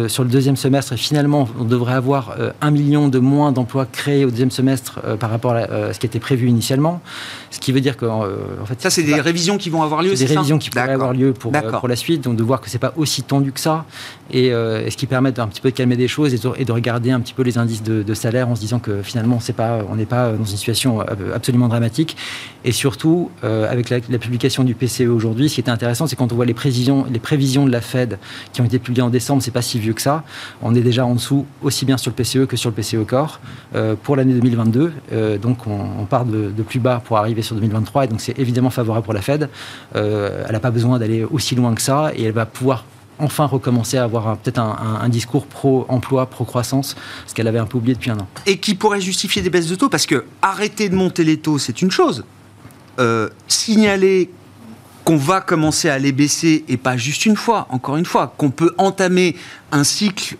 [0.10, 0.94] sur le deuxième semestre.
[0.94, 5.00] Et finalement, on devrait avoir un million de moins d'emplois créés au deuxième semestre semestre
[5.06, 7.02] euh, par rapport euh, à ce qui était prévu initialement.
[7.50, 8.06] Ce qui veut dire que.
[8.06, 10.70] Euh, en fait, ça, c'est des révisions qui vont avoir lieu, c'est Des révisions qui
[10.70, 13.52] pourraient avoir lieu pour, pour la suite, donc de voir que c'est pas aussi tendu
[13.52, 13.86] que ça,
[14.32, 17.20] et, ce qui permet un petit peu de calmer des choses et de, regarder un
[17.20, 20.32] petit peu les indices de, salaire en se disant que finalement, pas, on n'est pas
[20.32, 21.02] dans une situation
[21.34, 22.16] absolument dramatique.
[22.64, 26.36] Et surtout, avec la, publication du PCE aujourd'hui, ce qui était intéressant, c'est quand on
[26.36, 28.20] voit les prévisions, les prévisions de la Fed
[28.54, 30.24] qui ont été publiées en décembre, c'est pas si vieux que ça.
[30.62, 33.40] On est déjà en dessous, aussi bien sur le PCE que sur le PCE Core,
[34.04, 34.94] pour l'année 2020 2022.
[35.12, 38.70] Euh, donc on, part de, plus bas pour arriver sur 2023 et donc c'est évidemment
[38.70, 39.50] favorable pour la Fed.
[39.96, 42.86] Euh, elle n'a pas besoin d'aller aussi loin que ça et elle va pouvoir
[43.20, 46.96] enfin recommencer à avoir peut-être un, discours pro-emploi, pro-croissance,
[47.28, 48.28] ce qu'elle avait un peu oublié depuis un an.
[48.48, 51.60] Et qui pourrait justifier des baisses de taux, parce que arrêter de monter les taux,
[51.60, 52.26] c'est une chose.
[53.00, 54.32] Euh, signaler
[55.06, 58.50] qu'on va commencer à les baisser, et pas juste une fois, encore une fois, qu'on
[58.50, 59.36] peut entamer
[59.72, 60.38] un cycle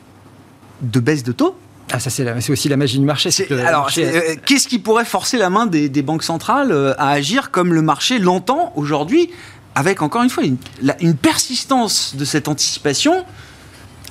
[0.82, 1.56] de baisse de taux,
[1.92, 3.30] ah, ça, c'est aussi la magie du marché.
[3.66, 7.74] alors, euh, qu'est-ce qui pourrait forcer la main des, banques centrales euh, à agir comme
[7.74, 9.30] le marché l'entend aujourd'hui,
[9.76, 13.26] avec encore une fois une, persistance de cette anticipation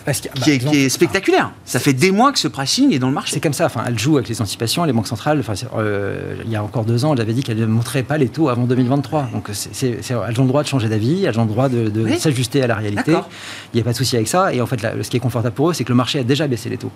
[0.06, 1.52] bah, qui, est, spectaculaire.
[1.64, 3.34] Ça fait des mois que ce pricing est dans le marché.
[3.34, 3.66] C'est comme ça.
[3.66, 4.84] Enfin, elle joue avec les anticipations.
[4.84, 7.58] Les banques centrales, enfin, euh, il y a encore deux ans, elle avait dit qu'elle
[7.58, 9.28] ne montrait pas les taux avant 2023.
[9.32, 12.66] Donc, elles ont le droit de changer d'avis, elles ont le droit de, s'ajuster à
[12.66, 13.12] la réalité.
[13.12, 14.54] Il n'y a pas de souci avec ça.
[14.54, 16.46] Et en fait, ce qui est confortable pour eux, c'est que le marché a déjà
[16.46, 16.92] baissé les taux.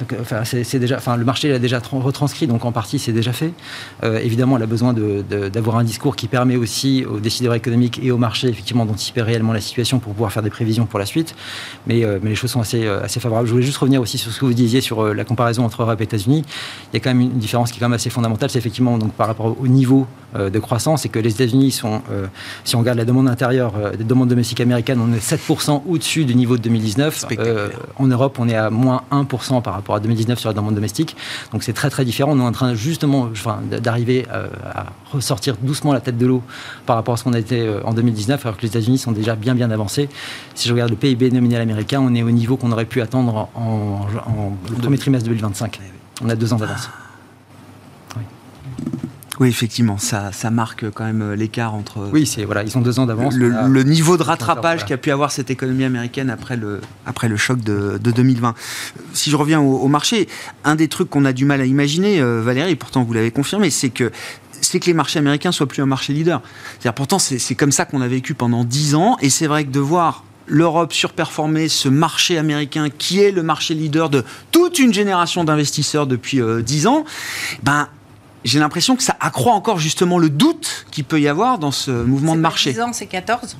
[0.00, 3.12] Donc, euh, enfin, c'est déjà, enfin, le marché l'a déjà retranscrit, donc en partie c'est
[3.12, 3.52] déjà fait.
[4.02, 8.10] Euh, évidemment, elle a besoin d'avoir un discours qui permet aussi aux décideurs économiques et
[8.10, 11.34] au marché effectivement d'anticiper réellement la situation pour pouvoir faire des prévisions pour la suite.
[11.86, 13.46] Mais, euh, mais les choses sont assez, assez favorables.
[13.46, 16.00] Je voulais juste revenir aussi sur ce que vous disiez sur la comparaison entre Europe
[16.00, 16.44] et États-Unis.
[16.92, 18.98] Il y a quand même une différence qui est quand même assez fondamentale, c'est effectivement
[18.98, 22.02] donc par rapport au niveau de croissance, et que les États-Unis sont,
[22.64, 26.34] si on regarde la demande intérieure, des demandes domestiques américaines, on est 7% au-dessus du
[26.34, 27.26] niveau de 2019.
[27.96, 30.74] en Europe, on est à moins 1% par rapport rapport à 2019 sur la demande
[30.74, 31.16] domestique.
[31.52, 32.32] Donc c'est très très différent.
[32.32, 36.42] On est en train justement enfin, d'arriver euh, à ressortir doucement la tête de l'eau
[36.86, 39.12] par rapport à ce qu'on a été euh, en 2019, alors que les États-Unis sont
[39.12, 40.08] déjà bien bien avancés.
[40.54, 43.48] Si je regarde le PIB nominal américain, on est au niveau qu'on aurait pu attendre
[43.54, 45.80] en, en, le premier trimestre 2025.
[46.22, 46.90] On a deux ans d'avance.
[48.16, 48.22] Oui,
[49.42, 52.08] effectivement, ça, ça marque quand même euh, l'écart entre.
[52.12, 53.34] Oui, c'est voilà, ils ont deux ans d'avance.
[53.34, 57.60] Le, niveau de rattrapage qu'a pu avoir cette économie américaine après le, après le choc
[57.60, 58.54] de, 2020.
[59.12, 60.28] Si je reviens au, marché,
[60.64, 63.70] un des trucs qu'on a du mal à imaginer, euh, Valérie, pourtant vous l'avez confirmé,
[63.70, 64.10] c'est que
[64.60, 66.40] c'est que les marchés américains soient plus un marché leader.
[66.72, 69.70] C'est-à-dire, pourtant, c'est comme ça qu'on a vécu pendant dix ans, et c'est vrai que
[69.70, 74.92] de voir l'Europe surperformer ce marché américain qui est le marché leader de toute une
[74.92, 77.04] génération d'investisseurs depuis euh, dix ans,
[77.62, 77.88] ben
[78.44, 81.90] j'ai l'impression que ça accroît encore justement le doute qu'il peut y avoir dans ce
[81.90, 82.72] mouvement de marché.
[82.72, 83.56] 10 ans, c'est 14.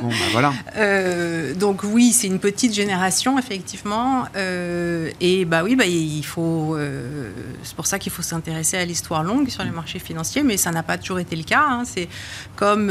[0.00, 0.52] Bon, bah voilà.
[0.76, 6.74] Euh, donc oui, c'est une petite génération effectivement, euh, et bah oui, bah il faut.
[6.74, 7.30] Euh,
[7.62, 10.72] c'est pour ça qu'il faut s'intéresser à l'histoire longue sur les marchés financiers, mais ça
[10.72, 11.64] n'a pas toujours été le cas.
[11.64, 11.84] Hein.
[11.84, 12.08] C'est
[12.56, 12.90] comme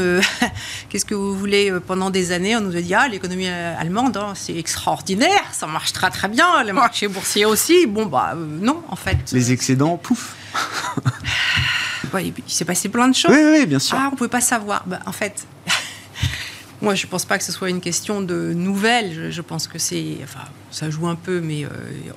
[0.88, 4.32] qu'est-ce que vous voulez pendant des années, on nous a dit ah l'économie allemande, hein,
[4.34, 7.86] c'est extraordinaire, ça marche très très bien, les marchés boursiers aussi.
[7.86, 9.30] Bon bah non en fait.
[9.32, 10.34] Les excédents, pouf.
[12.20, 13.30] il s'est passé plein de choses.
[13.32, 13.96] Oui, oui, bien sûr.
[13.98, 14.84] Ah, on ne pouvait pas savoir.
[14.86, 15.46] Bah, en fait,
[16.82, 19.30] moi, je ne pense pas que ce soit une question de nouvelles.
[19.30, 21.68] Je, pense que c'est, enfin, ça joue un peu, mais euh,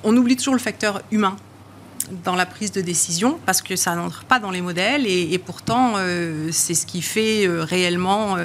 [0.04, 1.36] on oublie toujours le facteur humain.
[2.24, 5.94] Dans la prise de décision parce que ça n'entre pas dans les modèles et, pourtant
[5.96, 8.44] euh, c'est ce qui fait euh, réellement euh,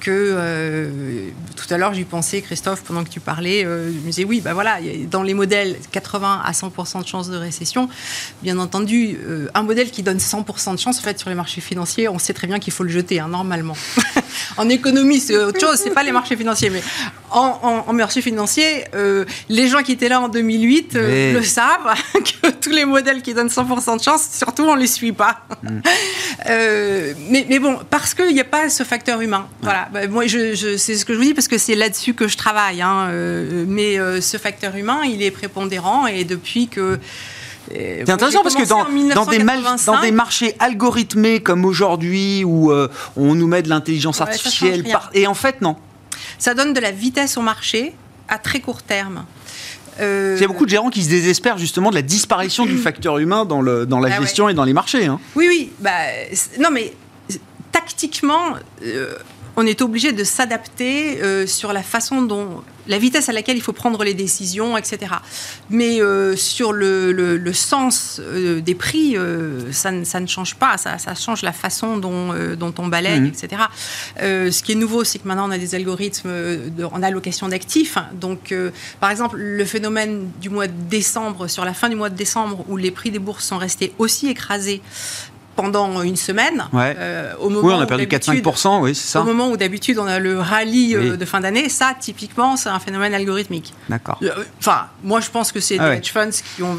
[0.00, 4.06] que euh, tout à l'heure j'y pensais Christophe pendant que tu parlais euh, je me
[4.06, 4.78] disais oui bah voilà
[5.10, 7.88] dans les modèles 80 à 100% de chance de récession.
[8.42, 9.18] Bien entendu
[9.54, 12.34] un modèle qui donne 100% de chance en fait sur les marchés financiers on sait
[12.34, 13.76] très bien qu'il faut le jeter hein, normalement
[14.56, 16.82] en économie c'est autre chose c'est pas les marchés financiers mais
[17.30, 21.32] en, en, en marché financier euh, les gens qui étaient là en 2008 euh, Mais-
[21.32, 21.94] le savent
[22.42, 25.46] que tous les modèles qui donnent 100% de chance surtout on les suit pas
[26.48, 29.46] Euh, mais, mais bon, parce qu'il n'y a pas ce facteur humain.
[29.60, 29.88] Voilà.
[29.92, 32.26] Bah, moi, je, je- c'est ce que je vous dis parce que c'est là-dessus que
[32.26, 32.82] je travaille.
[32.82, 33.08] hein.
[33.68, 36.98] Mais ce facteur humain, il est prépondérant et depuis que.
[37.70, 42.72] C'est intéressant parce que dans, dans, des mal- dans des marchés algorithmés comme aujourd'hui où
[42.72, 45.76] euh, on nous met de l'intelligence Ouais, artificielle par- et en fait non.
[46.38, 47.94] ça donne de la vitesse au marché
[48.28, 49.24] à très court terme.
[50.00, 52.78] Euh, Il y a beaucoup de gérants qui se désespèrent justement de la disparition du
[52.78, 54.26] facteur humain dans, le, dans la Ah ouais.
[54.26, 55.04] gestion et dans les marchés.
[55.06, 55.20] hein.
[55.36, 55.70] Oui, oui.
[55.80, 55.90] Bah,
[56.58, 56.92] non, mais
[57.72, 59.14] tactiquement, euh,
[59.56, 62.62] on est obligé de s'adapter euh, sur la façon dont.
[62.88, 64.98] la vitesse à laquelle il faut prendre les décisions, etc.
[65.70, 69.14] Mais euh, sur le, le- le sens euh, des prix,
[69.70, 70.76] ça, ne- ça ne change pas.
[70.78, 73.26] Ça, ça change la façon dont, dont on balaye, Mhm.
[73.26, 73.62] etc.
[74.18, 76.30] Ce qui est nouveau, c'est que maintenant, on a des algorithmes
[76.76, 77.98] de- en allocation d'actifs.
[78.14, 78.52] Donc,
[78.98, 82.64] par exemple, le phénomène du mois de décembre, sur la fin du mois de décembre,
[82.68, 84.80] où les prix des bourses sont restés aussi écrasés
[85.56, 86.94] pendant une semaine, Ouais.
[86.98, 89.24] euh, au moment Oui, on a où perdu d'habitude- 4-5%, oui, c'est Au ça.
[89.26, 91.18] moment où d'habitude on a le rallye euh, Oui.
[91.18, 93.74] de fin d'année, ça typiquement c'est un phénomène algorithmique.
[93.88, 94.18] D'accord.
[94.58, 95.96] Enfin, moi je pense que c'est Ah des ouais.
[95.98, 96.76] hedge funds qui ont,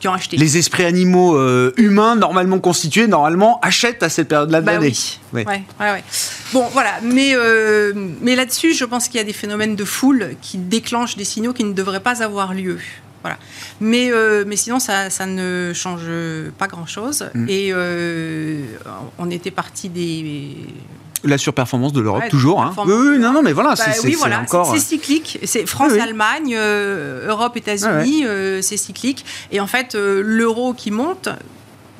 [0.00, 0.36] qui ont acheté.
[0.36, 4.86] Les esprits animaux euh, humains normalement constitués, normalement, achètent à cette période-là de Bah l'année.
[4.88, 5.18] oui.
[5.34, 5.42] Oui.
[5.44, 6.04] Ouais, ouais, ouais.
[6.52, 6.92] Bon, voilà.
[7.02, 11.16] Mais, euh, mais là-dessus, je pense qu'il y a des phénomènes de foule qui déclenchent
[11.16, 12.78] des signaux qui ne devraient pas avoir lieu.
[13.22, 13.38] Voilà.
[13.80, 16.06] Mais, euh, mais sinon, ça, ça ne change
[16.58, 17.30] pas grand-chose.
[17.34, 17.46] Mm.
[17.48, 18.62] Et euh,
[19.18, 20.56] on était parti des.
[21.24, 22.62] La surperformance de l'Europe, Ouais, toujours.
[22.62, 22.72] Hein.
[22.86, 24.72] Oui, oui, non, non, mais voilà, Bah c'est oui, voilà, encore.
[24.72, 25.40] c'est cyclique.
[25.44, 26.00] C'est France, Oui, oui.
[26.00, 27.26] Allemagne, euh,
[28.62, 29.24] c'est cyclique.
[29.50, 31.28] Et en fait, l'euro qui monte,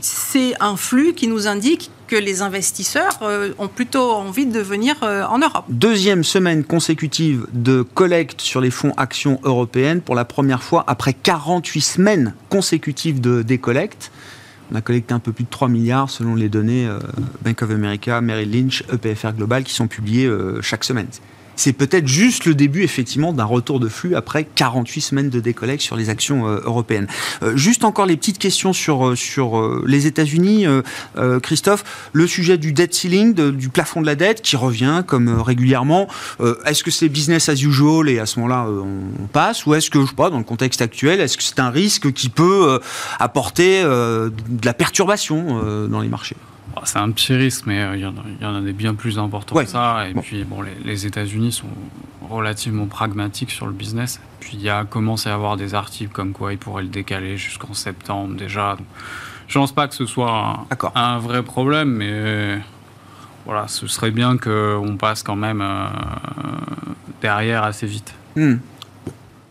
[0.00, 4.96] c'est un flux qui nous indique que les investisseurs euh, ont plutôt envie de venir
[5.02, 5.64] euh, en Europe.
[5.68, 11.12] Deuxième semaine consécutive de collecte sur les fonds actions européennes pour la première fois après
[11.12, 14.10] 48 semaines consécutives de décollecte.
[14.72, 16.98] On a collecté un peu plus de 3 milliards selon les données euh,
[17.42, 20.30] Bank of America, Merrill Lynch, EPFR Global qui sont publiées
[20.62, 21.08] chaque semaine.
[21.58, 25.82] C'est peut-être juste le début effectivement d'un retour de flux après 48 semaines de décollecte
[25.82, 27.08] sur les actions euh, européennes.
[27.42, 30.66] Euh, juste encore les petites questions sur, euh, sur les États-Unis.
[31.42, 36.06] Christophe, le sujet du debt ceiling, du plafond de la dette qui revient comme régulièrement.
[36.64, 40.00] Est-ce que c'est business as usual et à ce moment-là on, passe ou est-ce que,
[40.02, 42.80] je sais pas, dans le contexte actuel, est-ce que c'est un risque qui peut
[43.18, 44.30] apporter de
[44.64, 46.36] la perturbation dans les marchés?
[46.84, 48.72] C'est un petit risque, mais euh, il y, en a- il y en a des
[48.72, 49.64] bien plus importants Ouais.
[49.64, 50.08] que ça.
[50.08, 50.20] Et Bon.
[50.20, 51.66] puis, bon, les, les États-Unis sont
[52.28, 54.20] relativement pragmatiques sur le business.
[54.40, 57.36] Puis, il y a commencé à avoir des articles comme quoi ils pourraient le décaler
[57.36, 58.76] jusqu'en septembre déjà.
[58.76, 58.86] Donc,
[59.48, 62.58] je pense pas que ce soit un, vrai problème, mais
[63.46, 65.86] voilà, ce serait bien qu'on passe quand même euh,
[67.22, 68.14] derrière assez vite.
[68.36, 68.56] Hmm.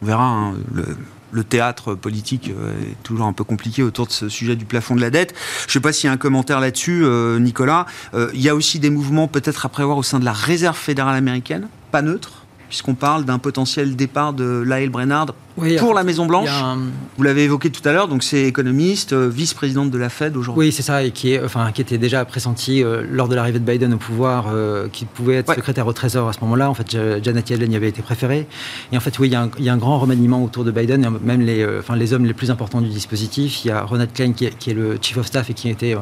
[0.01, 0.23] On verra.
[0.25, 0.85] hein, le,
[1.31, 4.95] le théâtre politique euh, est toujours un peu compliqué autour de ce sujet du plafond
[4.95, 5.33] de la dette.
[5.61, 7.85] Je ne sais pas s'il y a un commentaire là-dessus, euh, Nicolas.
[8.13, 10.77] Euh, il y a aussi des mouvements peut-être à prévoir au sein de la Réserve
[10.77, 16.03] fédérale américaine, pas neutre, puisqu'on parle d'un potentiel départ de Lael Brennard Oui, pour la
[16.03, 16.45] Maison il Blanche.
[16.45, 16.77] y a un-
[17.17, 20.67] Vous l'avez évoqué tout à l'heure, donc c'est économiste, euh, vice-présidente de la Fed aujourd'hui.
[20.67, 23.57] Oui, c'est ça, et qui, est, enfin, qui était déjà pressenti euh, lors de l'arrivée
[23.59, 25.55] de Biden au pouvoir, euh, qui pouvait être Ouais.
[25.55, 26.69] secrétaire au Trésor à ce moment-là.
[26.69, 28.45] En fait, Ja- Janet Yellen y avait été préférée.
[28.91, 30.63] Et en fait, oui, il y, a un- il y a un grand remaniement autour
[30.63, 33.65] de Biden, et même les, euh, enfin, les hommes les plus importants du dispositif.
[33.65, 35.69] Il y a Ronald Klein, qui est, qui est le chief of staff et qui
[35.69, 35.99] a été euh,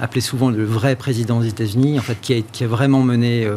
[0.00, 3.48] appelé souvent le vrai président des États-Unis, en fait, qui a, qui a vraiment mené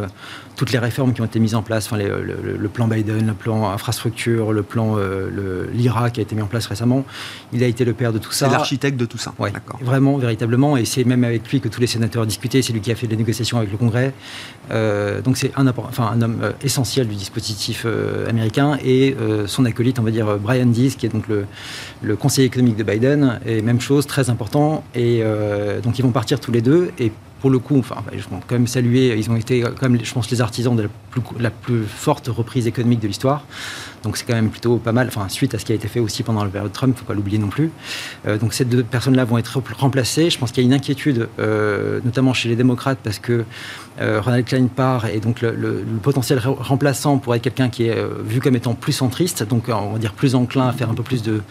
[0.55, 3.33] toutes les réformes qui ont été mises en place, enfin, les- le, plan Biden, le
[3.33, 5.29] plan infrastructure, le plan le-
[5.73, 7.05] l'IRA qui a été mis en place récemment.
[7.53, 8.47] Il a été le père de tout ça.
[8.47, 9.33] C'est l'architecte de tout ça.
[9.39, 9.79] Ouais, D'accord.
[9.81, 10.77] vraiment, véritablement.
[10.77, 12.61] Et c'est même avec lui que tous les sénateurs discutaient.
[12.61, 14.13] C'est lui qui a fait les négociations avec le Congrès.
[14.71, 18.77] Euh, donc c'est un, apport- enfin, un homme euh, essentiel du dispositif euh, américain.
[18.83, 21.45] Et euh, son acolyte, on va dire Brian Dees, qui est donc le,
[22.01, 23.39] le conseiller économique de Biden.
[23.45, 24.83] Et même chose, très important.
[24.95, 25.21] Et
[25.83, 26.91] donc ils vont partir tous les deux.
[26.99, 29.97] Et pour le coup, enfin, je peux quand même saluer, ils ont été, quand même,
[30.03, 30.89] je pense, les artisans de la
[31.39, 33.43] la plus forte reprise économique de l'histoire.
[34.03, 35.99] Donc c'est quand même plutôt pas mal, enfin suite à ce qui a été fait
[35.99, 37.71] aussi pendant la période Trump, il ne faut pas l'oublier non plus.
[38.27, 40.29] Euh, donc ces deux personnes-là vont être remplacées.
[40.29, 43.43] Je pense qu'il y a une inquiétude, euh, notamment chez les démocrates, parce que
[43.99, 48.39] euh, Ronald Klein part et donc le, potentiel remplaçant pourrait être quelqu'un qui est vu
[48.39, 51.21] comme étant plus centriste, donc on va dire plus enclin à faire un peu plus
[51.21, 51.41] de,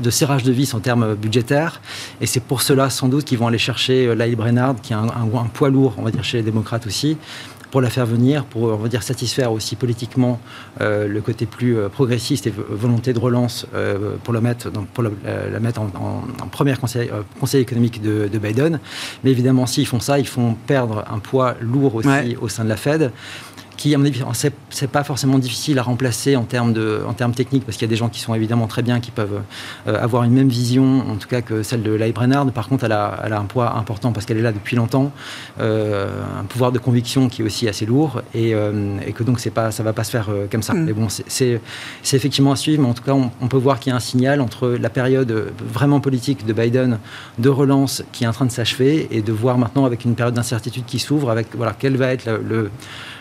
[0.00, 1.80] de serrage de vis en termes budgétaires.
[2.20, 5.06] Et c'est pour cela sans doute qu'ils vont aller chercher Lyle Brennard, qui est un,
[5.06, 7.16] un poids lourd, on va dire, chez les démocrates aussi,
[7.70, 10.40] pour la faire venir, pour on va dire satisfaire aussi politiquement
[10.80, 15.04] euh, le côté plus euh, progressiste et volonté de relance euh, pour la mettre, pour
[15.04, 15.90] la, mettre en,
[16.40, 18.78] en, premier conseil, conseil économique de, Biden.
[19.24, 22.68] Mais évidemment, s'ils font ça, ils font perdre un poids lourd aussi au sein de
[22.68, 23.10] la Fed
[23.78, 24.22] qui, à mon avis,
[24.70, 27.88] c'est pas forcément difficile à remplacer en termes, de, en termes techniques, parce qu'il y
[27.88, 29.40] a des gens qui sont évidemment très bien, qui peuvent
[29.86, 32.50] euh, avoir une même vision, en tout cas que celle de Lai Brennard.
[32.50, 35.12] Par contre, elle a, elle a un poids important parce qu'elle est là depuis longtemps,
[35.60, 36.08] euh,
[36.40, 39.50] un pouvoir de conviction qui est aussi assez lourd, et, euh, et que donc c'est
[39.50, 40.74] pas, ça va pas se faire comme ça.
[40.74, 40.84] Mm.
[40.84, 41.60] Mais bon, c'est
[42.12, 44.40] effectivement à suivre, mais en tout cas, on, peut voir qu'il y a un signal
[44.40, 46.98] entre la période vraiment politique de Biden,
[47.38, 50.34] de relance qui est en train de s'achever, et de voir maintenant avec une période
[50.34, 52.70] d'incertitude qui s'ouvre, avec voilà, quel va être le le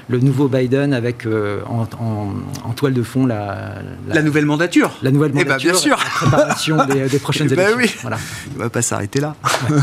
[0.10, 3.76] nouveau Biden avec euh, en, toile de fond la,
[4.08, 4.92] la, nouvelle mandature.
[5.02, 5.72] La nouvelle eh ben, mandature.
[5.72, 5.98] bien sûr.
[5.98, 8.00] La préparation des, prochaines eh ben élections.
[8.02, 8.18] Voilà.
[8.56, 9.36] On va pas s'arrêter là.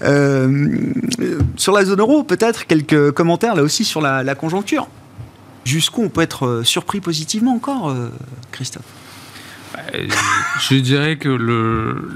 [0.00, 0.92] Euh,
[1.54, 4.88] sur la zone euro, peut-être quelques commentaires là aussi sur la, conjoncture.
[5.64, 7.94] Jusqu'où on peut être euh, surpris positivement encore,
[8.50, 8.82] Christophe?
[9.92, 11.28] Je dirais que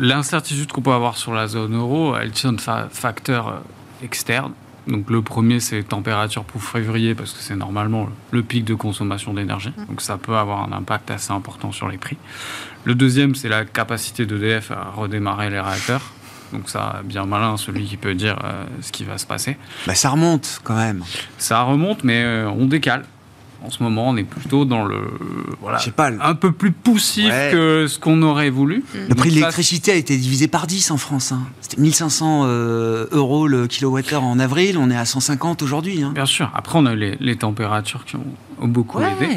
[0.00, 3.62] l'incertitude qu'on peut avoir sur la zone euro, elle tient de facteurs
[4.02, 4.52] externes.
[4.86, 9.34] Donc le premier, c'est température pour février, parce que c'est normalement le pic de consommation
[9.34, 9.72] d'énergie.
[9.76, 9.86] Mmh.
[9.86, 12.16] Donc ça peut avoir un impact assez important sur les prix.
[12.84, 16.12] Le deuxième, c'est la capacité d'EDF à redémarrer les réacteurs.
[16.52, 19.56] Donc ça, bien malin, celui qui peut dire euh, ce qui va se passer.
[19.86, 21.02] Bah, ça remonte quand même.
[21.38, 23.04] Ça remonte, mais euh, on décale.
[23.62, 25.00] En ce moment, on est plutôt dans le
[25.60, 28.84] voilà, pas, un peu plus poussif que ce qu'on aurait voulu.
[29.08, 31.32] Le prix de l'électricité a été divisé par 10 en France.
[31.32, 31.40] Hein.
[31.60, 36.02] C'était 1500 euh, euros le kilowattheure en avril, on est à 150 aujourd'hui.
[36.02, 36.12] Hein.
[36.14, 36.50] Bien sûr.
[36.54, 39.28] Après, on a les, les températures qui ont beaucoup aidé.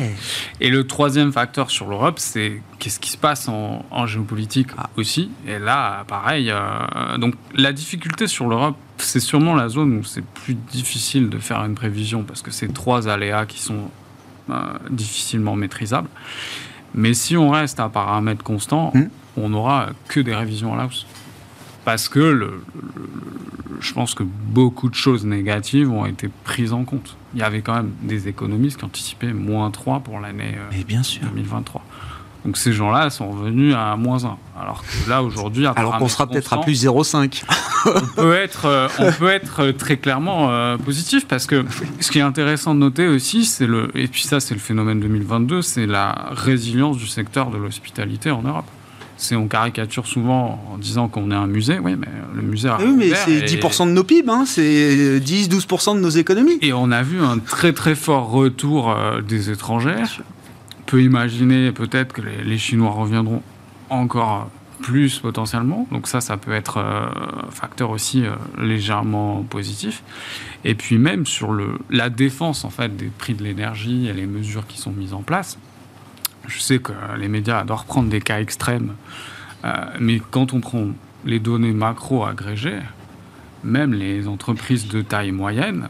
[0.60, 4.90] Et le troisième facteur sur l'Europe, c'est qu'est-ce qui se passe en, géopolitique ah.
[4.98, 5.30] aussi.
[5.46, 6.50] Et là, pareil.
[6.50, 11.38] Euh, donc, la difficulté sur l'Europe, c'est sûrement la zone où c'est plus difficile de
[11.38, 13.92] faire une prévision parce que c'est trois aléas qui sont
[14.50, 14.56] euh,
[14.90, 16.10] difficilement maîtrisable.
[16.96, 19.10] Mais si on reste à paramètre constant, hmm.
[19.38, 21.06] on n'aura que des révisions à la hausse.
[21.86, 22.64] Parce que le,
[23.80, 27.16] je pense que beaucoup de choses négatives ont été prises en compte.
[27.34, 31.84] Il y avait quand même des économistes qui anticipaient moins 3 pour l'année 2023.
[32.46, 34.38] Donc ces gens-là sont revenus à moins 1.
[34.60, 35.66] Alors que là, aujourd'hui...
[35.68, 37.44] Alors qu'on sera peut-être à plus 0,5.
[37.86, 41.66] on, peut être, euh, on peut être très clairement euh, positif parce que
[42.00, 43.92] ce qui est intéressant de noter aussi, c'est le...
[43.96, 48.42] Et puis ça, c'est le phénomène 2022, c'est la résilience du secteur de l'hospitalité en
[48.42, 48.66] Europe.
[49.20, 52.70] C'est on caricature souvent en disant qu'on est un musée, oui, mais le musée.
[52.70, 56.58] A oui, mais c'est 10% de nos PIB, hein, c'est 10-12% de nos économies.
[56.62, 60.04] Et on a vu un très très fort retour euh, des étrangers
[60.90, 63.44] peut imaginer peut-être que les, Chinois reviendront
[63.92, 64.50] encore
[64.82, 65.88] plus potentiellement.
[65.92, 70.02] Donc ça, ça peut être un euh, facteur aussi euh, légèrement positif.
[70.66, 74.26] Et puis même sur le, la défense en fait des prix de l'énergie et les
[74.26, 75.60] mesures qui sont mises en place.
[76.48, 78.96] Je sais que les médias adorent prendre des cas extrêmes,
[79.66, 80.88] euh, mais quand on prend
[81.24, 82.80] les données macro agrégées,
[83.64, 85.90] même les entreprises de taille moyenne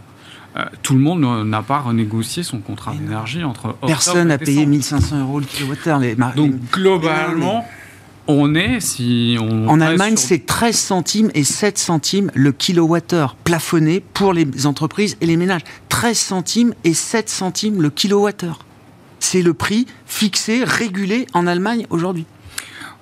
[0.60, 5.22] euh, tout le monde n'a pas renégocié son contrat d'énergie entre Personne n'a payé 1500
[5.22, 5.99] euros le kilowattheure.
[6.36, 7.66] Donc globalement,
[8.28, 9.68] on est, si on...
[9.68, 15.26] En Allemagne, c'est 13 centimes et 7 centimes le kilowattheure plafonné pour les entreprises et
[15.26, 15.64] les ménages.
[15.89, 18.60] 13 centimes et 7 centimes le kilowattheure.
[19.20, 22.26] C'est le prix fixé, régulé en Allemagne aujourd'hui.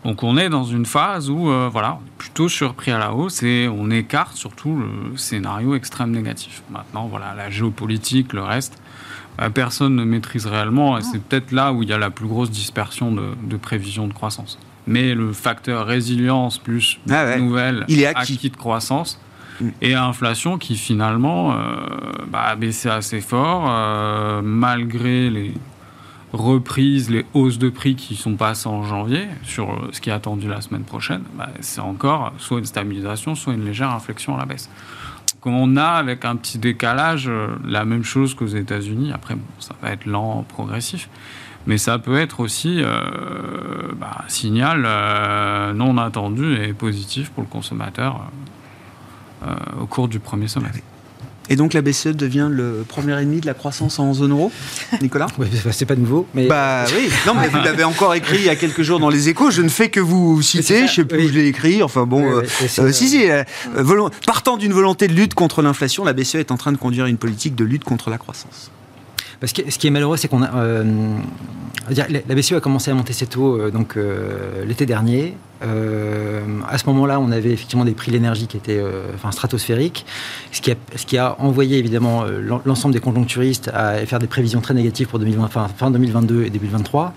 [0.05, 3.67] Donc on est dans une phase où, euh, voilà, plutôt surpris à la hausse et
[3.67, 6.63] on écarte surtout le scénario extrême négatif.
[6.69, 8.81] Maintenant, voilà, la géopolitique, le reste,
[9.41, 12.27] euh, personne ne maîtrise réellement et c'est peut-être là où il y a la plus
[12.27, 14.57] grosse dispersion de, prévision de croissance.
[14.85, 18.49] Mais le facteur résilience plus ah nouvelle il est acquis.
[18.49, 19.19] de croissance
[19.59, 19.69] mm.
[19.81, 21.57] et inflation qui finalement euh,
[22.29, 23.69] bah, a baissé assez fort
[24.41, 25.53] malgré les
[26.33, 30.13] reprise, les hausses de prix qui sont passées en janvier, sur euh, ce qui est
[30.13, 34.39] attendu la semaine prochaine, bah, c'est encore soit une stabilisation, soit une légère inflexion à
[34.39, 34.69] la baisse.
[35.35, 39.11] Donc on a avec un petit décalage euh, la même chose qu'aux États-Unis.
[39.13, 41.09] Après, ça va être lent, progressif.
[41.65, 44.83] Mais ça peut être aussi euh, bah, signal
[45.75, 48.21] non attendu et positif pour le consommateur
[49.77, 50.79] au cours du premier semestre.
[51.49, 54.51] Et donc la BCE devient le premier ennemi de la croissance en zone euro,
[55.01, 56.27] Nicolas ouais, C'est pas nouveau.
[56.33, 56.47] Mais...
[56.47, 59.29] Bah oui, non mais vous l'avez encore écrit il y a quelques jours dans les
[59.29, 61.83] échos, je ne fais que vous citer, je ne sais plus où je l'ai écrit,
[61.83, 63.43] enfin bon, oui, oui, euh, euh, si, si, euh,
[64.25, 67.17] partant d'une volonté de lutte contre l'inflation, la BCE est en train de conduire une
[67.17, 68.71] politique de lutte contre la croissance.
[69.39, 70.53] Parce que ce qui est malheureux, c'est qu'on a.
[70.55, 70.83] Euh,
[71.89, 75.35] la BCE a commencé à monter ses taux euh, euh, l'été dernier.
[75.61, 78.83] à ce moment-là, on avait effectivement des prix de l'énergie qui étaient
[79.15, 80.05] enfin, stratosphériques,
[80.51, 82.25] ce qui, a, envoyé évidemment
[82.65, 86.49] l'ensemble des conjoncturistes à faire des prévisions très négatives pour 2020, fin, fin 2022 et
[86.49, 87.13] début 2023.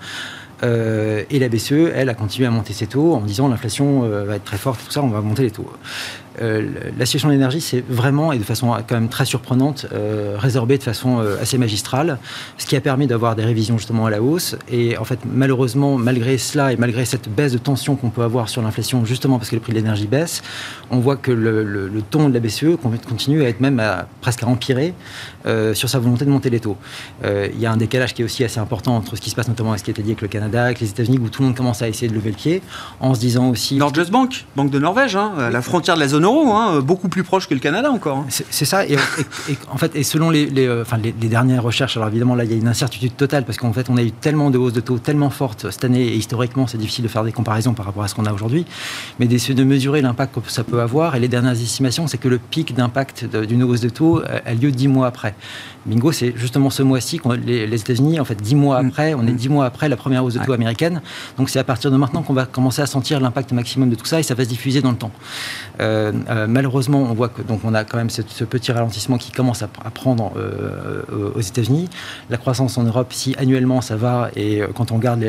[0.63, 4.45] et la BCE, elle, a continué à monter ses taux en disant l'inflation va être
[4.45, 5.69] très forte, tout ça, on va monter les taux.
[6.41, 10.35] Euh, la situation de l'énergie, c'est vraiment, et de façon quand même très surprenante, euh,
[10.37, 12.17] résorbée de façon euh, assez magistrale,
[12.57, 14.55] ce qui a permis d'avoir des révisions justement à la hausse.
[14.69, 18.49] Et en fait, malheureusement, malgré cela et malgré cette baisse de tension qu'on peut avoir
[18.49, 20.41] sur l'inflation, justement parce que le prix de l'énergie baisse,
[20.89, 22.77] on voit que le, ton de la BCE
[23.07, 24.93] continue à être même à, presque à empirer
[25.73, 26.77] sur sa volonté de monter les taux.
[27.23, 29.47] Il y a un décalage qui est aussi assez important entre ce qui se passe
[29.47, 31.47] notamment avec ce qui été dit avec le Canada, avec les États-Unis, où tout le
[31.47, 32.61] monde commence à essayer de lever le pied,
[32.99, 33.77] en se disant aussi...
[33.77, 37.23] Norges Bank, banque de Norvège, hein, la frontière de la zone euro, hein, beaucoup plus
[37.23, 38.17] proche que le Canada encore.
[38.17, 38.25] Hein.
[38.29, 38.85] C'est ça.
[38.85, 38.97] Et,
[39.69, 42.53] en fait, et selon les, euh, enfin, les, dernières recherches, alors évidemment là, il y
[42.53, 44.99] a une incertitude totale parce qu'en fait, on a eu tellement de hausses de taux
[44.99, 48.07] tellement fortes cette année et historiquement, c'est difficile de faire des comparaisons par rapport à
[48.07, 48.65] ce qu'on a aujourd'hui,
[49.19, 51.15] mais d'essayer de mesurer l'impact que ça peut avoir.
[51.15, 54.71] Et les dernières estimations, c'est que le pic d'impact d'une hausse de taux a lieu
[54.71, 55.35] dix mois après.
[55.85, 58.87] Bingo, c'est justement ce mois-ci les, les États-Unis, en fait, dix mois mm.
[58.87, 59.35] après, on est mm.
[59.35, 61.01] dix mois après la première hausse de taux américaine.
[61.37, 64.05] Donc c'est à partir de maintenant qu'on va commencer à sentir l'impact maximum de tout
[64.05, 65.11] ça et ça va se diffuser dans le temps.
[65.79, 69.31] Euh, euh, malheureusement, on voit que donc on a quand même ce, petit ralentissement qui
[69.31, 71.03] commence à, prendre euh,
[71.35, 71.89] aux États-Unis.
[72.29, 75.25] La croissance en Europe, si annuellement ça va et quand on regarde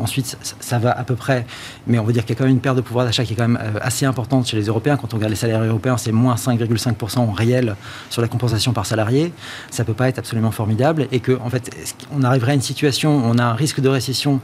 [0.00, 1.46] ensuite ça, va à peu près,
[1.86, 3.32] mais on va dire qu'il y a quand même une perte de pouvoir d'achat qui
[3.32, 4.96] est quand même assez importante chez les Européens.
[4.96, 7.76] Quand on regarde les salaires européens, c'est moins 5,5% réel
[8.08, 9.32] sur la compensation par salarié
[9.70, 11.70] ça peut pas être absolument formidable et que en fait
[12.12, 14.40] on arriverait à une situation où on a un risque de récession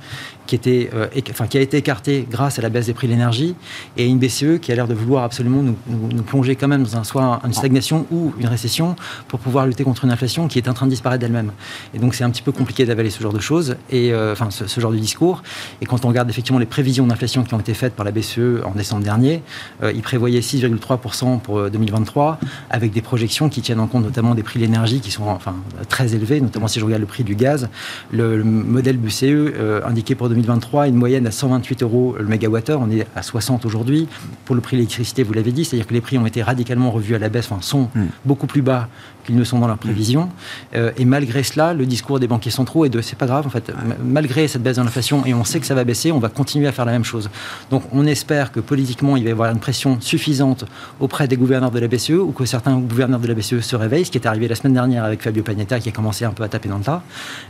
[0.46, 1.08] qui, était, euh,
[1.48, 3.54] qui a été écarté grâce à la baisse des prix de l'énergie
[3.96, 7.40] et une BCE qui a l'air de vouloir absolument nous, plonger quand même dans soit
[7.44, 8.96] une stagnation ou une récession
[9.28, 11.52] pour pouvoir lutter contre une inflation qui est en train de disparaître d'elle-même.
[11.94, 14.50] Et donc c'est un petit peu compliqué d'avaler ce genre de choses, et, euh, enfin
[14.50, 15.42] ce, genre de discours.
[15.80, 18.62] Et quand on regarde effectivement les prévisions d'inflation qui ont été faites par la BCE
[18.64, 19.42] en décembre dernier,
[19.82, 22.38] euh, ils prévoyaient 6,3% pour 2023,
[22.70, 25.54] avec des projections qui tiennent en compte notamment des prix de l'énergie qui sont enfin,
[25.88, 27.68] très élevés, notamment si je regarde le prix du gaz.
[28.12, 29.54] Le, le modèle BCE
[29.84, 32.80] indiqué pour 2023 une moyenne à 128 euros le mégawattheure.
[32.80, 34.08] On est à 60 aujourd'hui.
[34.44, 36.90] Pour le prix de l'électricité, vous l'avez dit, c'est-à-dire que les prix ont été radicalement
[36.90, 38.06] revus à la baisse, enfin sont hmm.
[38.24, 38.88] beaucoup plus bas
[39.26, 40.28] qu'ils ne sont dans leurs prévisions.
[40.74, 43.50] Euh, et malgré cela, le discours des banquiers centraux est de c'est pas grave, en
[43.50, 43.72] fait,
[44.02, 46.66] malgré cette baisse de l'inflation, et on sait que ça va baisser, on va continuer
[46.66, 47.28] à faire la même chose.
[47.70, 50.64] Donc on espère que politiquement, il va y avoir une pression suffisante
[51.00, 54.04] auprès des gouverneurs de la BCE, ou que certains gouverneurs de la BCE se réveillent,
[54.04, 56.42] ce qui est arrivé la semaine dernière avec Fabio Panetta, qui a commencé un peu
[56.42, 57.02] à taper dans le tas,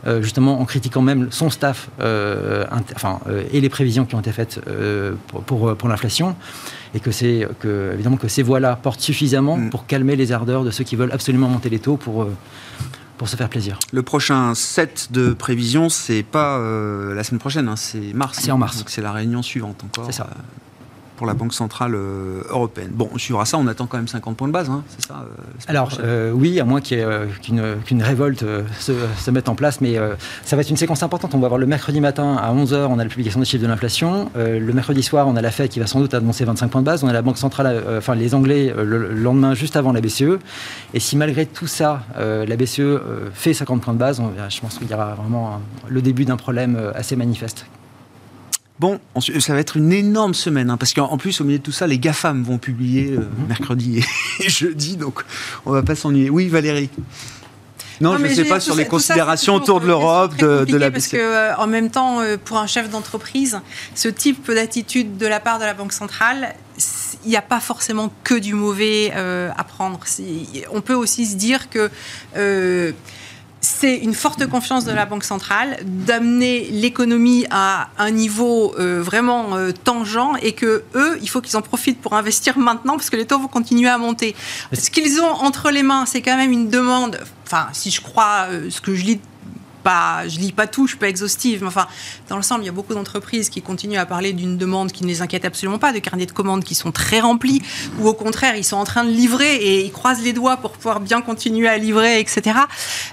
[0.07, 2.64] euh, justement en critiquant même son staff euh,
[2.95, 3.20] enfin,
[3.53, 4.61] et les prévisions qui ont été faites
[5.29, 6.35] pour, pour, pour l'inflation
[6.97, 7.11] et que
[7.61, 9.70] que évidemment que ces voix-là portent suffisamment mm.
[9.70, 12.33] pour calmer les ardeurs de ceux qui veulent absolument monter les taux pour euh,
[13.19, 13.79] pour se faire plaisir.
[13.93, 18.39] Le prochain set de prévisions, c'est pas euh, la semaine prochaine, hein, c'est mars.
[18.41, 18.79] C'est en mars.
[18.79, 20.07] Donc c'est la réunion suivante encore.
[20.07, 20.29] C'est ça.
[21.17, 22.91] Pour la Banque Centrale euh, Européenne.
[22.93, 25.25] Bon, on suivra ça, on attend quand même 50 points de base, hein, c'est ça
[25.25, 28.45] euh, Alors, euh, oui, à moins qu'une révolte
[28.79, 29.97] se, mette en place, mais
[30.45, 31.35] ça va être une séquence importante.
[31.35, 33.69] On va avoir le mercredi matin à 11h, on a la publication des chiffres de
[33.69, 34.31] l'inflation.
[34.37, 36.87] le mercredi soir, on a la Fed qui va sans doute annoncer 25 points de
[36.87, 37.03] base.
[37.03, 40.39] On a la Banque Centrale, enfin les Anglais, le, lendemain, juste avant la BCE.
[40.95, 43.01] Et si malgré tout ça, la BCE
[43.33, 46.79] fait 50 points de base, je pense qu'il y aura vraiment le début d'un problème
[46.95, 47.67] assez manifeste
[48.79, 51.72] Bon, ça va être une énorme semaine, hein, parce qu'en plus, au milieu de tout
[51.72, 53.49] ça, les GAFAM vont publier euh, mhm.
[53.49, 54.05] mercredi
[54.41, 55.24] et jeudi, donc
[55.64, 56.31] on va pas s'ennuyer.
[56.31, 56.91] Oui, Valérie
[57.99, 61.16] non, je ne sais pas sur les considérations autour de l'Europe, de, la Parce que,
[61.16, 63.59] euh, en même temps, euh, pour un chef d'entreprise,
[63.95, 66.55] ce type d'attitude de la part de la Banque centrale,
[67.24, 69.99] il n'y a pas forcément que du mauvais à prendre.
[70.72, 71.91] On peut aussi se dire que
[73.61, 79.57] c'est une forte confiance de la Banque centrale d'amener l'économie à un niveau euh, vraiment
[79.57, 83.17] euh, tangent et que eux, il faut qu'ils en profitent pour investir maintenant parce que
[83.17, 84.35] les taux vont continuer à monter.
[84.73, 87.19] Ce qu'ils ont entre les mains, c'est quand même une demande.
[87.45, 89.21] Enfin, si je crois euh, ce que je lis
[89.87, 91.87] pas, je lis pas tout, je suis pas exhaustive, mais enfin,
[92.28, 95.09] dans l'ensemble, il y a beaucoup d'entreprises qui continuent à parler d'une demande qui ne
[95.09, 97.62] les inquiète absolument pas, de carnets de commandes qui sont très remplis,
[98.01, 100.72] ou au contraire, ils sont en train de livrer et ils croisent les doigts pour
[100.72, 102.59] pouvoir bien continuer à livrer, etc.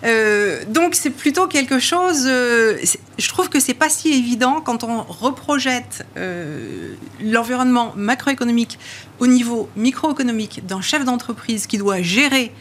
[0.03, 2.24] Euh, donc, c'est plutôt quelque chose.
[2.26, 2.80] Euh,
[3.19, 8.80] je trouve que c'est pas si évident quand on reprojette euh, l'environnement macroéconomique
[9.19, 12.51] au niveau microéconomique d'un chef d'entreprise qui doit gérer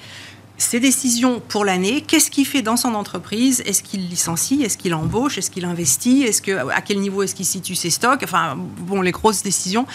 [0.63, 4.95] ses décisions pour l'année, qu'est-ce qu'il fait dans son entreprise Est-ce qu'il licencie Est-ce qu'il
[4.95, 9.03] embauche Est-ce qu'il investit Est-ce à quel niveau est-ce qu'il situe ses stocks Enfin, bon,
[9.03, 9.87] les grosses décisions,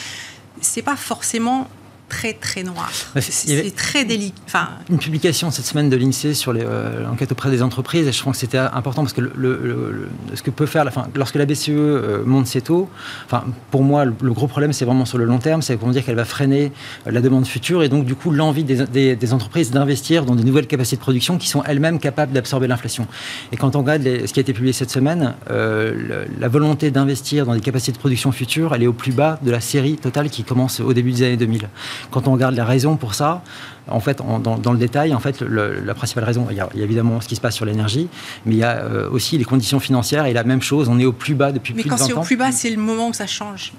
[0.61, 1.70] c'est pas forcément
[2.10, 2.89] très très noir.
[3.20, 4.36] C'est très délicat.
[4.45, 4.70] Enfin...
[4.89, 8.34] Une publication cette semaine de l'INSEE sur euh, l'enquête auprès des entreprises, et je crois
[8.34, 11.70] que c'était important parce que le, ce que peut faire, la, fin, lorsque la BCE
[11.70, 12.89] euh, monte ses taux,
[13.26, 16.05] enfin, pour moi, le, gros problème, c'est vraiment sur le long terme, c'est pour dire
[16.05, 16.72] qu'elle va freiner
[17.08, 20.43] euh, la demande future et donc du coup l'envie des, des, entreprises d'investir dans de
[20.43, 23.08] nouvelles capacités de production qui sont elles-mêmes capables d'absorber l'inflation.
[23.51, 27.53] Et quand on regarde ce qui a été publié cette semaine, la volonté d'investir dans
[27.53, 30.43] des capacités de production futures, elle est au plus bas de la série totale qui
[30.43, 31.68] commence au début des années 2000.
[32.12, 33.41] Quand on regarde les raisons pour ça,
[33.89, 37.28] en fait, dans, le détail, en fait, la principale raison, il y, a, évidemment ce
[37.28, 38.10] qui se passe sur l'énergie,
[38.45, 41.06] mais il y a euh, aussi les conditions financières et la même chose, on est
[41.06, 41.98] au plus bas depuis plus de 20 ans.
[41.98, 43.72] Mais quand c'est au plus bas, c'est le moment où ça change.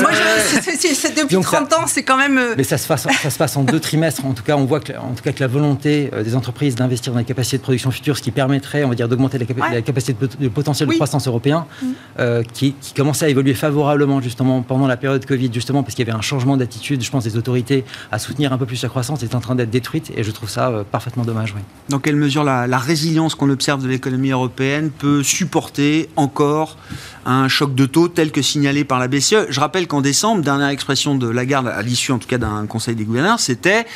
[0.00, 2.38] Moi, je, depuis 30 ans, c'est quand même.
[2.38, 4.24] Euh, mais ça se, passe, ça se passe en deux trimestres.
[4.24, 6.74] En tout cas, on voit que, en tout cas, que la volonté euh, des entreprises
[6.74, 9.82] d'investir dans les capacités de production futures, ce qui permettrait, on va dire, d'augmenter la,
[9.82, 12.42] capacité de, potentiel de croissance européen, mm.
[12.52, 16.08] qui, qui, commençait à évoluer favorablement justement pendant la période Covid, justement parce qu'il y
[16.08, 19.22] avait un changement d'attitude, je pense, des autorités à soutenir un peu plus la croissance
[19.22, 21.52] est en train d'être détruite et je trouve ça euh, parfaitement dommage.
[21.56, 21.62] Oui.
[21.88, 26.76] Dans quelle mesure la, résilience qu'on observe de l'économie européenne peut supporter encore
[27.24, 30.68] un choc de taux tel que signalé par la BCE Je rappelle qu'en décembre, dernière
[30.68, 33.86] expression de Lagarde, à l'issue en tout cas d'un conseil des gouverneurs, c'était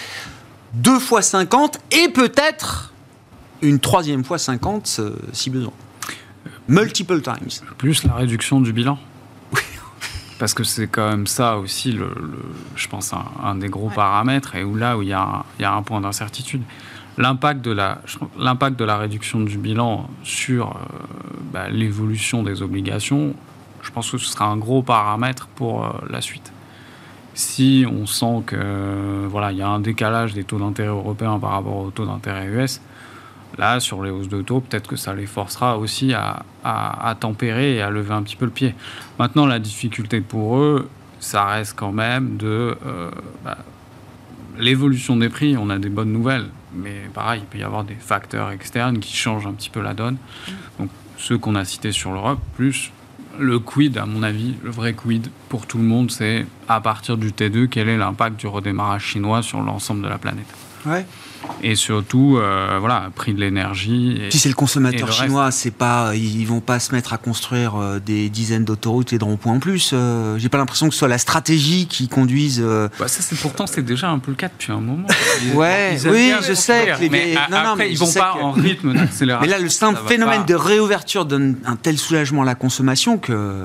[0.74, 2.93] deux fois 50 et peut-être
[3.62, 5.72] une troisième fois 50 euh, si besoin.
[6.68, 7.49] Multiple times.
[7.78, 8.99] Plus la réduction du bilan.
[10.39, 12.12] Parce que c'est quand même ça aussi, le,
[12.76, 13.12] je pense,
[13.43, 15.82] un, des gros paramètres, et où là où il y a, il y a un
[15.82, 16.62] point d'incertitude.
[17.16, 18.01] L'impact de, la,
[18.39, 20.78] l'impact de la réduction du bilan sur euh,
[21.53, 23.34] bah, l'évolution des obligations,
[23.89, 26.53] je pense que ce sera un gros paramètre pour euh, la suite.
[27.34, 31.53] Si on sent que voilà, il y a un décalage des taux d'intérêt européens par
[31.53, 32.80] rapport aux taux d'intérêt US,
[33.57, 36.45] Là, sur les hausses de taux, peut-être que ça les forcera aussi à,
[37.18, 38.74] tempérer et à lever un petit peu le pied.
[39.18, 43.11] Maintenant, la difficulté pour eux, ça reste quand même de euh,
[43.45, 43.59] bah,
[44.59, 45.57] l'évolution des prix.
[45.57, 49.16] On a des bonnes nouvelles, mais pareil, il peut y avoir des facteurs externes qui
[49.16, 50.18] changent un petit peu la donne.
[50.78, 52.93] Donc, ceux qu'on a cités sur l'Europe, plus
[53.39, 57.16] le quid, à mon avis, le vrai quid pour tout le monde, c'est à partir
[57.16, 60.47] du T2, quel est l'impact du redémarrage chinois sur l'ensemble de la planète.
[60.87, 61.07] Ouais.
[61.62, 64.20] Et surtout, euh, voilà, prix de l'énergie.
[64.31, 67.99] Si c'est le consommateur chinois, c'est pas, ils vont pas se mettre à construire euh,
[67.99, 69.91] des dizaines d'autoroutes et de ronds-points en plus.
[69.93, 72.61] Euh, j'ai pas l'impression que ce soit la stratégie qui conduise.
[72.61, 75.07] Bah ça, c'est pourtant c'est déjà un peu le cas depuis un moment.
[75.55, 76.95] ouais, oui, je sais.
[77.11, 79.39] mais, non, non, mais ils vont pas en rythme d'accélération.
[79.49, 83.64] Mais là, le simple phénomène de réouverture donne un tel soulagement à la consommation que.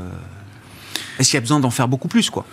[1.19, 2.45] Est-ce qu'il y a besoin d'en faire beaucoup plus, quoi?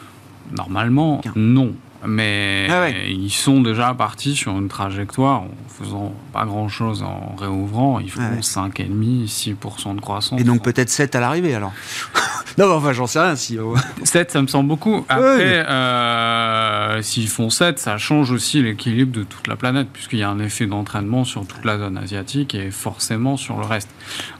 [0.54, 1.74] Normalement, non.
[2.06, 8.00] Mais ah ils sont déjà partis sur une trajectoire en faisant pas grand-chose en réouvrant.
[8.00, 10.40] Ils font 5,5, 6% de croissance.
[10.40, 11.72] Et donc peut-être 7 à l'arrivée alors
[12.58, 13.36] Non, enfin j'en sais rien.
[13.36, 13.58] Si...
[14.02, 15.04] 7, ça me semble beaucoup.
[15.08, 20.22] Après, euh, s'ils font 7, ça change aussi l'équilibre de toute la planète, puisqu'il y
[20.22, 23.88] a un effet d'entraînement sur toute la zone asiatique et forcément sur le reste.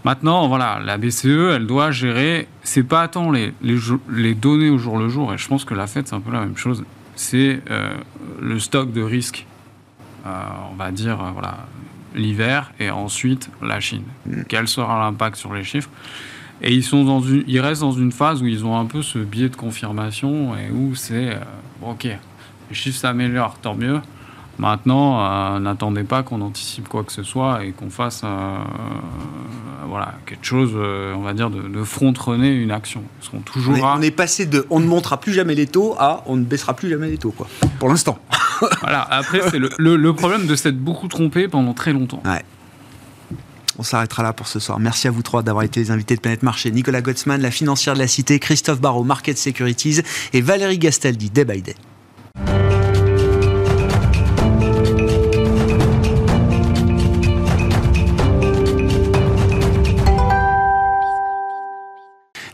[0.04, 3.76] Maintenant, voilà, la BCE, elle doit gérer, c'est pas tant les, les,
[4.12, 6.32] les données au jour le jour, et je pense que la Fed, c'est un peu
[6.32, 6.84] la même chose
[7.20, 7.98] c'est euh,
[8.40, 9.44] le stock de risque,
[10.24, 10.30] euh,
[10.72, 11.66] on va dire, euh, voilà,
[12.14, 14.04] l'hiver et ensuite la Chine.
[14.24, 14.42] Mm.
[14.48, 15.90] Quel sera l'impact sur les chiffres?
[16.62, 19.02] Et ils, sont dans une, ils restent dans une phase où ils ont un peu
[19.02, 21.38] ce biais de confirmation et où c'est,
[21.82, 24.00] ok, les chiffres s'améliorent, tant mieux.
[24.58, 28.58] Maintenant, euh, n'attendez pas qu'on anticipe quoi que ce soit et qu'on fasse euh,
[29.88, 33.02] voilà, quelque chose, euh, on va dire, de, de front-runner une action.
[33.44, 36.44] toujours on, est, passé de on ne montera plus jamais les taux à on ne
[36.44, 37.48] baissera plus jamais les taux, quoi.
[37.78, 38.18] Pour l'instant.
[38.80, 42.22] voilà, après, c'est le, problème de s'être beaucoup trompé pendant très longtemps.
[42.24, 42.44] Ouais.
[43.78, 44.78] On s'arrêtera là pour ce soir.
[44.78, 46.70] Merci à vous trois d'avoir été les invités de Planète Marché.
[46.70, 50.02] Nicolas Gottsman, la financière de la Cité, Christophe Barrault, Market Securities
[50.34, 51.74] et Valérie Gastaldi, Day by Day.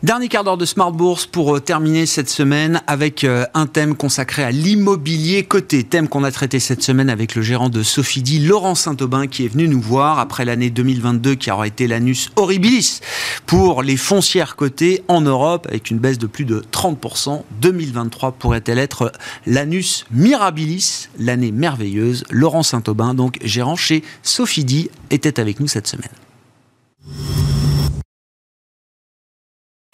[0.07, 3.93] Dernier quart d'heure de Smart Bourse pour euh, terminer cette semaine avec euh, un thème
[3.93, 5.83] consacré à l'immobilier côté.
[5.83, 9.49] Thème qu'on a traité cette semaine avec le gérant de Sophie Laurent Saint-Aubin, qui est
[9.49, 13.01] venu nous voir après l'année 2022 qui aura été l'anus horribilis
[13.45, 17.43] pour les foncières cotées en Europe avec une baisse de plus de 30%.
[17.59, 19.11] 2023 pourrait-elle être
[19.45, 22.23] l'anus mirabilis, l'année merveilleuse?
[22.29, 26.07] Laurent Saint-Aubin, donc gérant chez Sophie était avec nous cette semaine.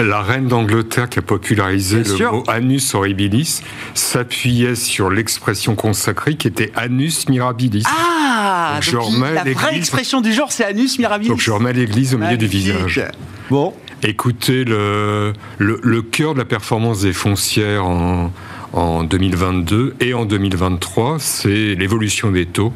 [0.03, 3.61] La reine d'Angleterre qui a popularisé le mot anus horribilis
[3.93, 7.83] s'appuyait sur l'expression consacrée qui était anus mirabilis.
[7.87, 11.29] Ah je donc, remets la vraie l'église- expression du genre, c'est Anus Mirabilis.
[11.29, 12.73] Donc je remets l'église au milieu du Magnifique.
[12.73, 13.03] visage.
[13.49, 13.73] Bon,
[14.05, 18.33] Écoutez, le, le, le cœur de la performance des foncières en,
[18.73, 22.73] en 2022 et en 2023, c'est l'évolution des taux.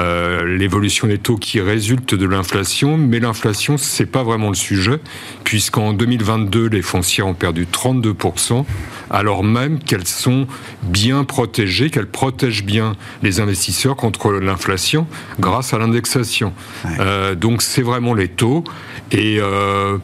[0.00, 4.98] Euh, l'évolution des taux qui résulte de l'inflation, mais l'inflation, c'est pas vraiment le sujet,
[5.44, 8.64] puisqu'en 2022, les foncières ont perdu 32%,
[9.10, 10.46] alors même qu'elles sont
[10.82, 15.06] bien protégées, qu'elles protègent bien les investisseurs contre l'inflation
[15.38, 16.52] grâce à l'indexation.
[17.00, 18.64] Euh, donc c'est vraiment les taux.
[19.12, 19.98] Et euh,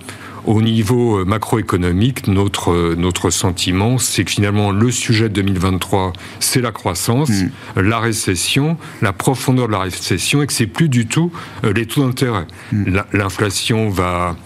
[0.47, 6.13] au niveau euh, macroéconomique, notre, euh, notre sentiment, c'est que finalement, le sujet de 2023,
[6.41, 7.31] c'est la croissance,
[7.77, 11.31] la récession, la profondeur de la récession, et que c'est plus du tout
[11.65, 12.47] euh, les taux d'intérêt.
[12.73, 14.37] La- L'inflation va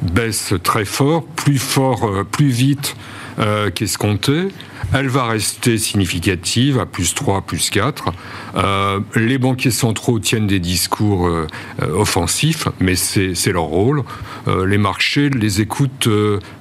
[0.00, 2.96] baisse très fort, plus fort, plus vite
[3.38, 4.48] euh, qu'escompté.
[4.94, 8.12] Elle va rester significative à plus 3, plus 4.
[8.56, 11.46] Euh, les banquiers centraux tiennent des discours euh,
[11.80, 14.02] euh, offensifs, mais c'est leur rôle.
[14.48, 16.08] Euh, les marchés les écoutent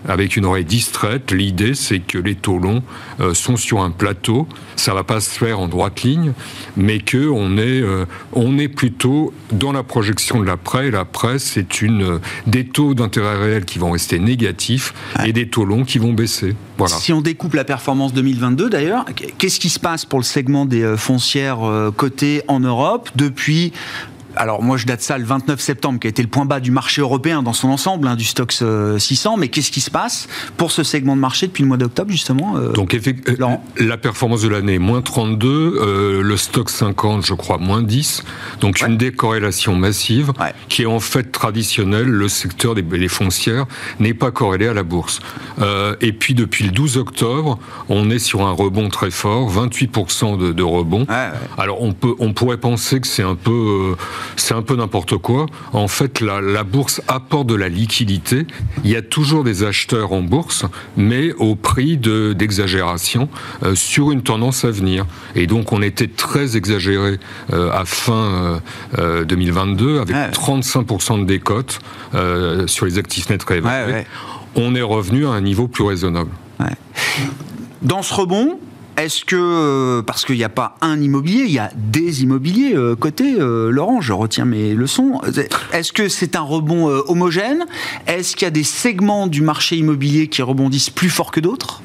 [0.08, 1.32] avec une oreille distraite.
[1.32, 2.84] L'idée, c'est que les taux longs
[3.34, 4.48] sont sur un plateau.
[4.76, 6.34] Ça va pas se faire en droite ligne,
[6.78, 7.84] mais que on est,
[8.34, 10.90] on est plutôt dans la projection de l'après.
[10.92, 15.84] L'après, c'est une des taux d'intérêt réel qui vont rester négatifs et des taux longs
[15.84, 16.56] qui vont baisser.
[16.78, 16.96] Voilà.
[16.96, 19.06] Si on découpe la performance 2022 d'ailleurs,
[19.40, 23.74] qu'est-ce qui se passe pour le segment des euh, foncières euh, cotées en Europe depuis
[24.36, 26.72] alors moi je date ça le 29 septembre qui a été le point bas du
[26.72, 30.28] marché européen dans son ensemble, hein, du Stoxx euh, 600, mais qu'est-ce qui se passe
[30.58, 33.98] pour ce segment de marché depuis le mois d'octobre justement euh, Donc effect- euh, la
[33.98, 38.24] performance de l'année, moins 32, euh, le stock 50, je crois, moins 10.
[38.60, 40.54] Donc une décorrélation massive Ouais.
[40.70, 42.08] qui est en fait traditionnelle.
[42.08, 43.66] Le secteur des les foncières
[44.00, 45.20] n'est pas corrélé à la bourse.
[45.62, 47.60] Euh, et puis depuis le 12 octobre,
[47.90, 51.06] on est sur un rebond très fort, 28% de, de rebond.
[51.10, 51.30] Ouais.
[51.58, 53.96] Alors on peut, on pourrait penser que c'est un peu,
[54.36, 55.46] c'est un peu n'importe quoi.
[55.74, 58.46] En fait, la, la bourse apporte de la liquidité.
[58.84, 60.66] Il y a toujours des acheteurs en bourse,
[60.98, 63.30] mais au prix de d'exagération
[63.64, 65.06] euh, sur une tendance à venir.
[65.36, 67.20] Et donc on était très exagéré
[67.54, 68.60] euh, à fin euh,
[69.00, 70.30] euh, 2022 avec Ouais.
[70.32, 71.80] 35% de décote
[72.16, 73.92] euh, sur les actifs nets réévalués.
[73.94, 74.08] Ouais, ouais.
[74.56, 76.32] On est revenu à un niveau plus raisonnable.
[77.82, 78.60] Dans ce rebond,
[78.98, 82.76] est-ce que, euh, parce qu'il n'y a pas un immobilier, il y a des immobiliers
[82.76, 85.22] euh, cotés, euh, Laurent, je retiens mes leçons,
[85.74, 87.66] est-ce que c'est un rebond euh, homogène?
[88.08, 91.82] Est-ce qu'il y a des segments du marché immobilier qui rebondissent plus fort que d'autres?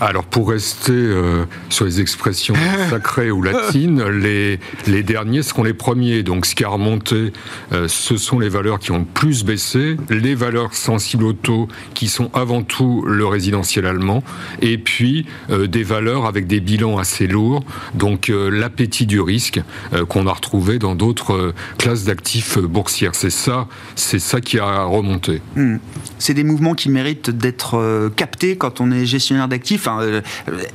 [0.00, 2.54] Alors pour rester euh, sur les expressions
[2.90, 6.22] sacrées ou latines, les, les derniers seront les premiers.
[6.22, 7.32] Donc ce qui a remonté,
[7.72, 11.68] euh, ce sont les valeurs qui ont le plus baissé, les valeurs sensibles au taux
[11.94, 14.22] qui sont avant tout le résidentiel allemand,
[14.60, 19.60] et puis euh, des valeurs avec des bilans assez lourds, donc l'appétit du risque
[20.08, 23.14] qu'on a retrouvé dans d'autres classes d'actifs boursières.
[23.14, 25.40] C'est ça, c'est ça qui a remonté.
[25.56, 25.76] Hmm.
[26.18, 29.86] C'est des mouvements qui méritent d'être captés quand on est gestionnaire d'actifs.
[29.88, 30.20] Hein, euh,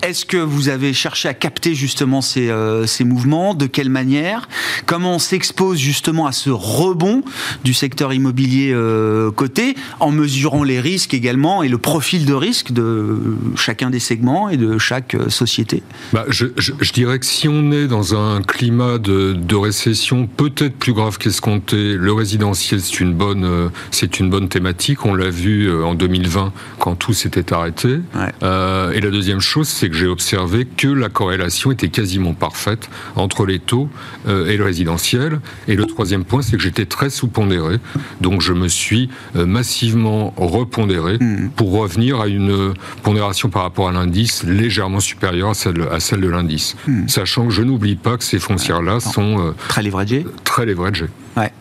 [0.02, 4.48] Est-ce que vous avez cherché à capter justement ces, euh, ces mouvements De quelle manière?
[4.86, 7.22] Comment on s'expose justement à ce rebond
[7.64, 12.72] du secteur immobilier euh, coté en mesurant les risques également et le profil de risque
[12.72, 13.18] de
[13.56, 15.84] chacun des segments et de chaque euh, société?
[16.14, 20.28] Bah, je, je- je dirais que si on est dans un climat de, de récession
[20.28, 25.06] peut-être plus grave qu'escompté, le résidentiel c'est une bonne c'est une bonne thématique.
[25.06, 27.90] On l'a vu en 2020 quand tout s'était arrêté.
[28.16, 28.32] Ouais.
[28.44, 32.90] Euh, et la deuxième chose, c'est que j'ai observé que la corrélation était quasiment parfaite
[33.16, 33.90] entre les taux
[34.28, 35.40] euh, et le résidentiel.
[35.68, 37.78] Et le troisième point, c'est que j'étais très sous-pondéré.
[38.22, 41.20] Donc je me suis euh, massivement repondéré
[41.56, 46.22] pour revenir à une pondération par rapport à l'indice légèrement supérieure à celle, à celle
[46.22, 46.76] de l'indice.
[47.08, 51.08] Sachant que je n'oublie pas que ces foncières-là sont euh, Très leveragé très leveragées.
[51.38, 51.52] Ouais.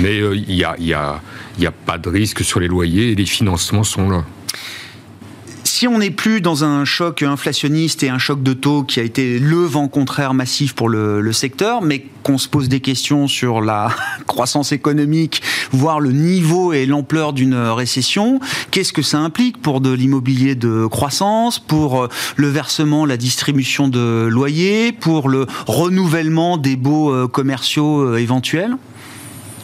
[0.00, 1.20] Mais euh, il n'y a, il y a,
[1.58, 4.24] il y a pas de risque sur les loyers et les financements sont là.
[5.80, 9.02] Si on n'est plus dans un choc inflationniste et un choc de taux qui a
[9.02, 13.62] été le vent contraire massif pour le, secteur, mais qu'on se pose des questions sur
[13.62, 13.88] la
[14.26, 15.40] croissance économique,
[15.72, 20.84] voire le niveau et l'ampleur d'une récession, qu'est-ce que ça implique pour de l'immobilier de
[20.84, 28.02] croissance, pour le versement, la distribution de loyers, pour le renouvellement des baux euh, commerciaux
[28.02, 28.76] euh, éventuels?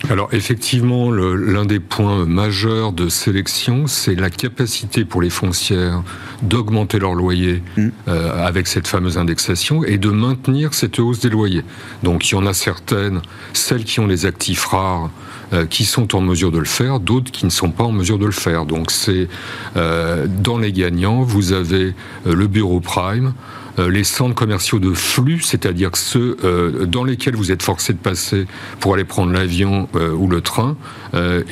[0.09, 6.03] Alors effectivement, l'un des points majeurs de sélection, c'est la capacité pour les foncières
[6.43, 7.89] d'augmenter leur loyer Mm.
[8.09, 11.65] euh, avec cette fameuse indexation et de maintenir cette hausse des loyers.
[12.03, 13.21] Donc il y en a certaines,
[13.53, 15.11] celles qui ont les actifs rares,
[15.53, 18.19] euh, qui sont en mesure de le faire, d'autres qui ne sont pas en mesure
[18.19, 18.65] de le faire.
[18.65, 19.29] Donc c'est
[19.77, 21.95] euh, dans les gagnants, vous avez
[22.27, 23.33] euh, le bureau prime.
[23.79, 27.99] Euh, les centres commerciaux de flux, c'est-à-dire ceux euh, dans lesquels vous êtes forcé de
[27.99, 28.47] passer
[28.81, 30.77] pour aller prendre l'avion ou le train,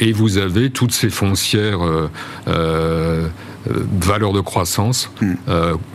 [0.00, 1.80] et vous avez toutes ces foncières
[2.46, 5.34] valeurs de croissance, hmm.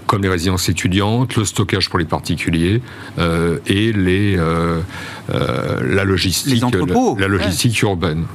[0.07, 2.82] comme les résidences étudiantes, le stockage pour les particuliers
[3.67, 6.63] et les, la logistique,
[7.19, 8.25] la, logistique urbaine.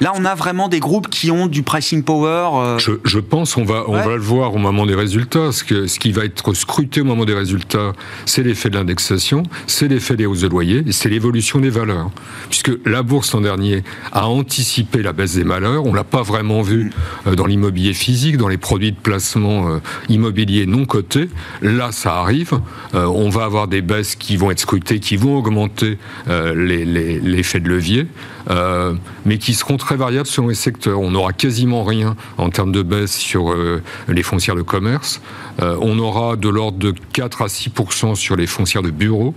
[0.00, 2.50] Là, on a vraiment des groupes qui ont du pricing power.
[2.54, 5.52] Euh, je, pense, on va, on va le voir au moment des résultats.
[5.52, 7.92] Ce, que, ce qui va être scruté au moment des résultats,
[8.26, 12.10] c'est l'effet de l'indexation, c'est l'effet des hausses de loyer, c'est l'évolution des valeurs.
[12.50, 13.82] Puisque la bourse l'an dernier
[14.12, 16.92] a anticipé la baisse des malheurs, on l'a pas vraiment vu
[17.26, 19.78] euh, dans l'immobilier physique, dans les produits de placement euh,
[20.08, 21.30] immobilier non cotés.
[21.62, 22.60] Là, ça arrive.
[22.92, 28.06] on va avoir des baisses qui vont être scrutées, qui vont augmenter l'effet de levier.
[28.48, 28.94] Euh,
[29.24, 31.00] mais qui seront très variables selon les secteurs.
[31.00, 35.20] On n'aura quasiment rien en termes de baisse sur euh, les foncières de commerce.
[35.60, 39.34] Euh, on aura de l'ordre de 4 à 6% sur les foncières de bureaux.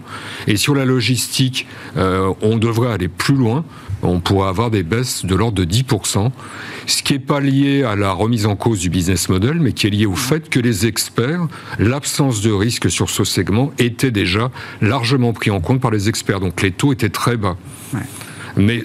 [0.47, 3.63] Et sur la logistique, on devrait aller plus loin.
[4.01, 5.85] On pourrait avoir des baisses de l'ordre de 10
[6.85, 9.87] ce qui n'est pas lié à la remise en cause du business model, mais qui
[9.87, 11.47] est lié au fait que les experts,
[11.77, 14.51] l'absence de risque sur ce segment était déjà
[14.81, 16.39] largement pris en compte par les experts.
[16.39, 17.57] Donc les taux étaient très bas.
[18.59, 18.83] Mais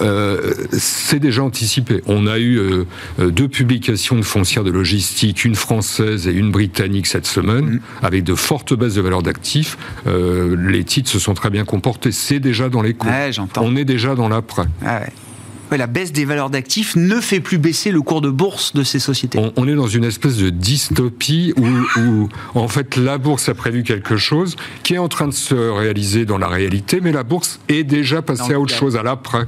[0.00, 2.02] euh, c'est déjà anticipé.
[2.06, 2.84] On a eu euh,
[3.18, 7.80] euh, deux publications de foncières de logistique, une française et une britannique cette semaine, mm.
[8.02, 9.76] avec de fortes baisses de valeur d'actifs.
[10.06, 12.12] les titres se sont très bien comportés.
[12.12, 13.08] C'est déjà dans les coûts.
[13.56, 14.64] On est déjà dans l'après.
[14.84, 15.02] Ah
[15.76, 18.98] la baisse des valeurs d'actifs ne fait plus baisser le cours de bourse de ces
[18.98, 19.38] sociétés.
[19.56, 24.16] On, est dans une espèce de dystopie où, en fait, la bourse a prévu quelque
[24.16, 27.84] chose qui est en train de se réaliser dans la réalité, mais la bourse est
[27.84, 29.46] déjà passée à autre chose, à l'après.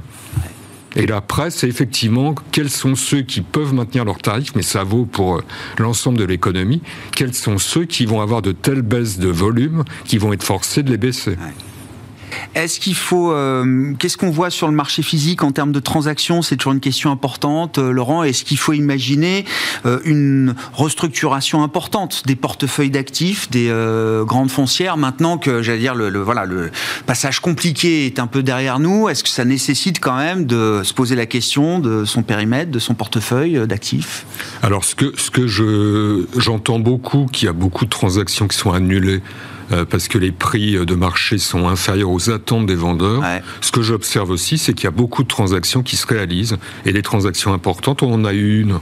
[0.95, 5.05] Et l'après, c'est effectivement quels sont ceux qui peuvent maintenir leurs tarifs, mais ça vaut
[5.05, 5.43] pour euh,
[5.79, 6.81] l'ensemble de l'économie,
[7.15, 10.83] quels sont ceux qui vont avoir de telles baisses de volume qui vont être forcés
[10.83, 11.35] de les baisser.
[12.55, 13.31] Est-ce qu'il faut.
[13.31, 16.41] Euh, qu'est-ce qu'on voit sur le marché physique en termes de transactions?
[16.41, 18.23] C'est toujours une question importante, euh, Laurent.
[18.23, 19.45] Est-ce qu'il faut imaginer
[19.85, 23.71] euh, une restructuration importante des portefeuilles d'actifs, des
[24.25, 26.71] grandes foncières, maintenant que, j'allais dire, le, voilà, le
[27.05, 29.09] passage compliqué est un peu derrière nous?
[29.09, 32.79] Est-ce que ça nécessite quand même de se poser la question de son périmètre, de
[32.79, 34.25] son portefeuille d'actifs?
[34.61, 38.57] Alors, ce que, ce que je, j'entends beaucoup, qu'il y a beaucoup de transactions qui
[38.57, 39.21] sont annulées
[39.73, 43.23] euh, parce que les prix de marché sont inférieurs aux attentes des vendeurs.
[43.61, 46.93] Ce que j'observe aussi, c'est qu'il y a beaucoup de transactions qui se réalisent et
[46.93, 48.03] des transactions importantes.
[48.03, 48.79] On en a eu une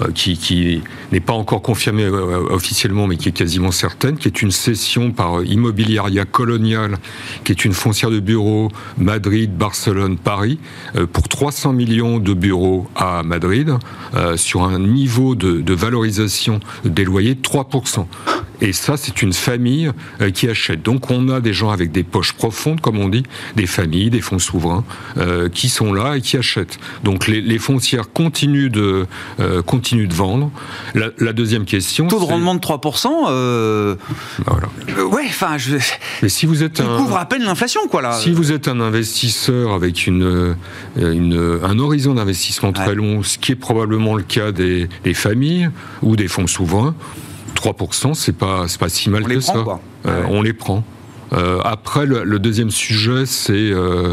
[0.00, 4.40] euh, qui, n'est pas encore confirmée euh, officiellement, mais qui est quasiment certaine, qui est
[4.40, 6.96] une cession par Immobiliaria Colonial,
[7.44, 10.58] qui est une foncière de bureaux Madrid, Barcelone, Paris,
[11.12, 13.74] pour 300 millions de bureaux à Madrid,
[14.36, 18.06] sur un niveau de, de valorisation des loyers de 3%.
[18.62, 19.90] Et ça, c'est une famille
[20.20, 20.82] euh, qui achète.
[20.82, 23.24] Donc on a des gens avec des poches profondes, comme on dit,
[23.56, 24.84] des familles, des fonds souverains,
[25.18, 26.78] euh, qui sont là et qui achètent.
[27.02, 29.06] Donc les, foncières continuent de,
[29.40, 30.50] euh, continuent de vendre.
[30.94, 32.06] La, deuxième question...
[32.06, 33.96] Taux de rendement de 3%, euh...
[34.46, 34.68] voilà.
[35.06, 35.58] ouais, enfin...
[35.58, 35.76] Je...
[36.22, 36.98] Mais si vous êtes un...
[36.98, 38.12] couvre à peine l'inflation, quoi, là.
[38.12, 40.54] Si vous êtes un investisseur avec une,
[40.96, 45.70] une un horizon d'investissement très long, ce qui est probablement le cas des, des familles
[46.02, 46.94] ou des fonds souverains,
[47.62, 49.64] 3%, c'est pas, pas si mal que ça.
[50.06, 50.82] Euh, on les prend.
[51.32, 54.12] Euh, après, le, deuxième sujet, c'est euh,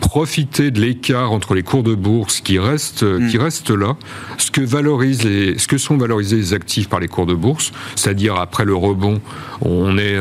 [0.00, 3.28] profiter de l'écart entre les cours de bourse qui restent, hmm.
[3.28, 3.96] qui restent là,
[4.38, 7.72] ce que, valorisent les, ce que sont valorisés les actifs par les cours de bourse,
[7.94, 9.20] c'est-à-dire après le rebond,
[9.60, 10.18] on est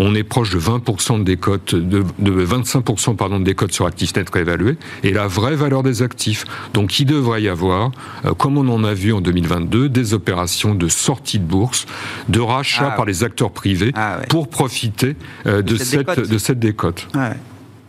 [0.00, 4.30] on est proche de 20% de décote, de, 25% pardon, de décote sur actifs nets
[4.30, 6.46] réévalués, et la vraie valeur des actifs.
[6.72, 7.92] Donc il devrait y avoir,
[8.24, 11.84] euh, comme on en a vu en 2022, des opérations de sortie de bourse,
[12.30, 16.58] de rachat ah par les acteurs privés ah pour profiter euh, de, cette, de cette
[16.58, 17.06] décote.
[17.14, 17.34] Ah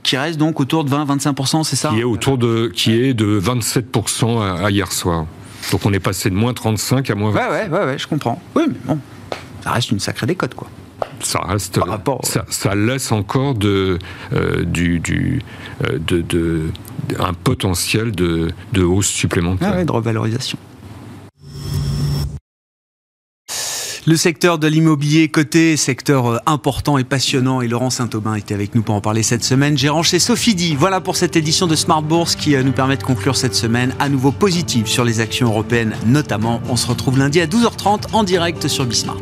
[0.04, 3.40] qui reste donc autour de 20-25%, c'est ça Qui est autour de, qui est de
[3.40, 5.28] 27% à, hier soir.
[5.72, 7.40] Donc on est passé de moins 35 à moins 20.
[7.40, 8.42] Ouais, ouais, ouais, je comprends.
[8.56, 9.00] Oui, mais bon,
[9.64, 10.68] ça reste une sacrée décote, quoi
[11.22, 11.80] ça reste,
[12.50, 14.00] ça, laisse encore de,
[14.34, 15.42] euh, du, du
[15.84, 16.72] euh, de, de,
[17.20, 19.74] un potentiel de, de hausse supplémentaire.
[19.76, 20.58] Ah de revalorisation.
[24.08, 27.62] Le secteur de l'immobilier côté, secteur euh, important et passionnant.
[27.62, 29.78] Et Laurent Saint-Aubin était avec nous pour en parler cette semaine.
[29.78, 30.76] Gérant chez Sophie Di.
[30.76, 34.10] Voilà pour cette édition de Smart Bourse qui nous permet de conclure cette semaine à
[34.10, 36.62] nouveau positive sur les actions européennes notamment.
[36.68, 39.22] On se retrouve lundi à 12h30 en direct sur Bismart.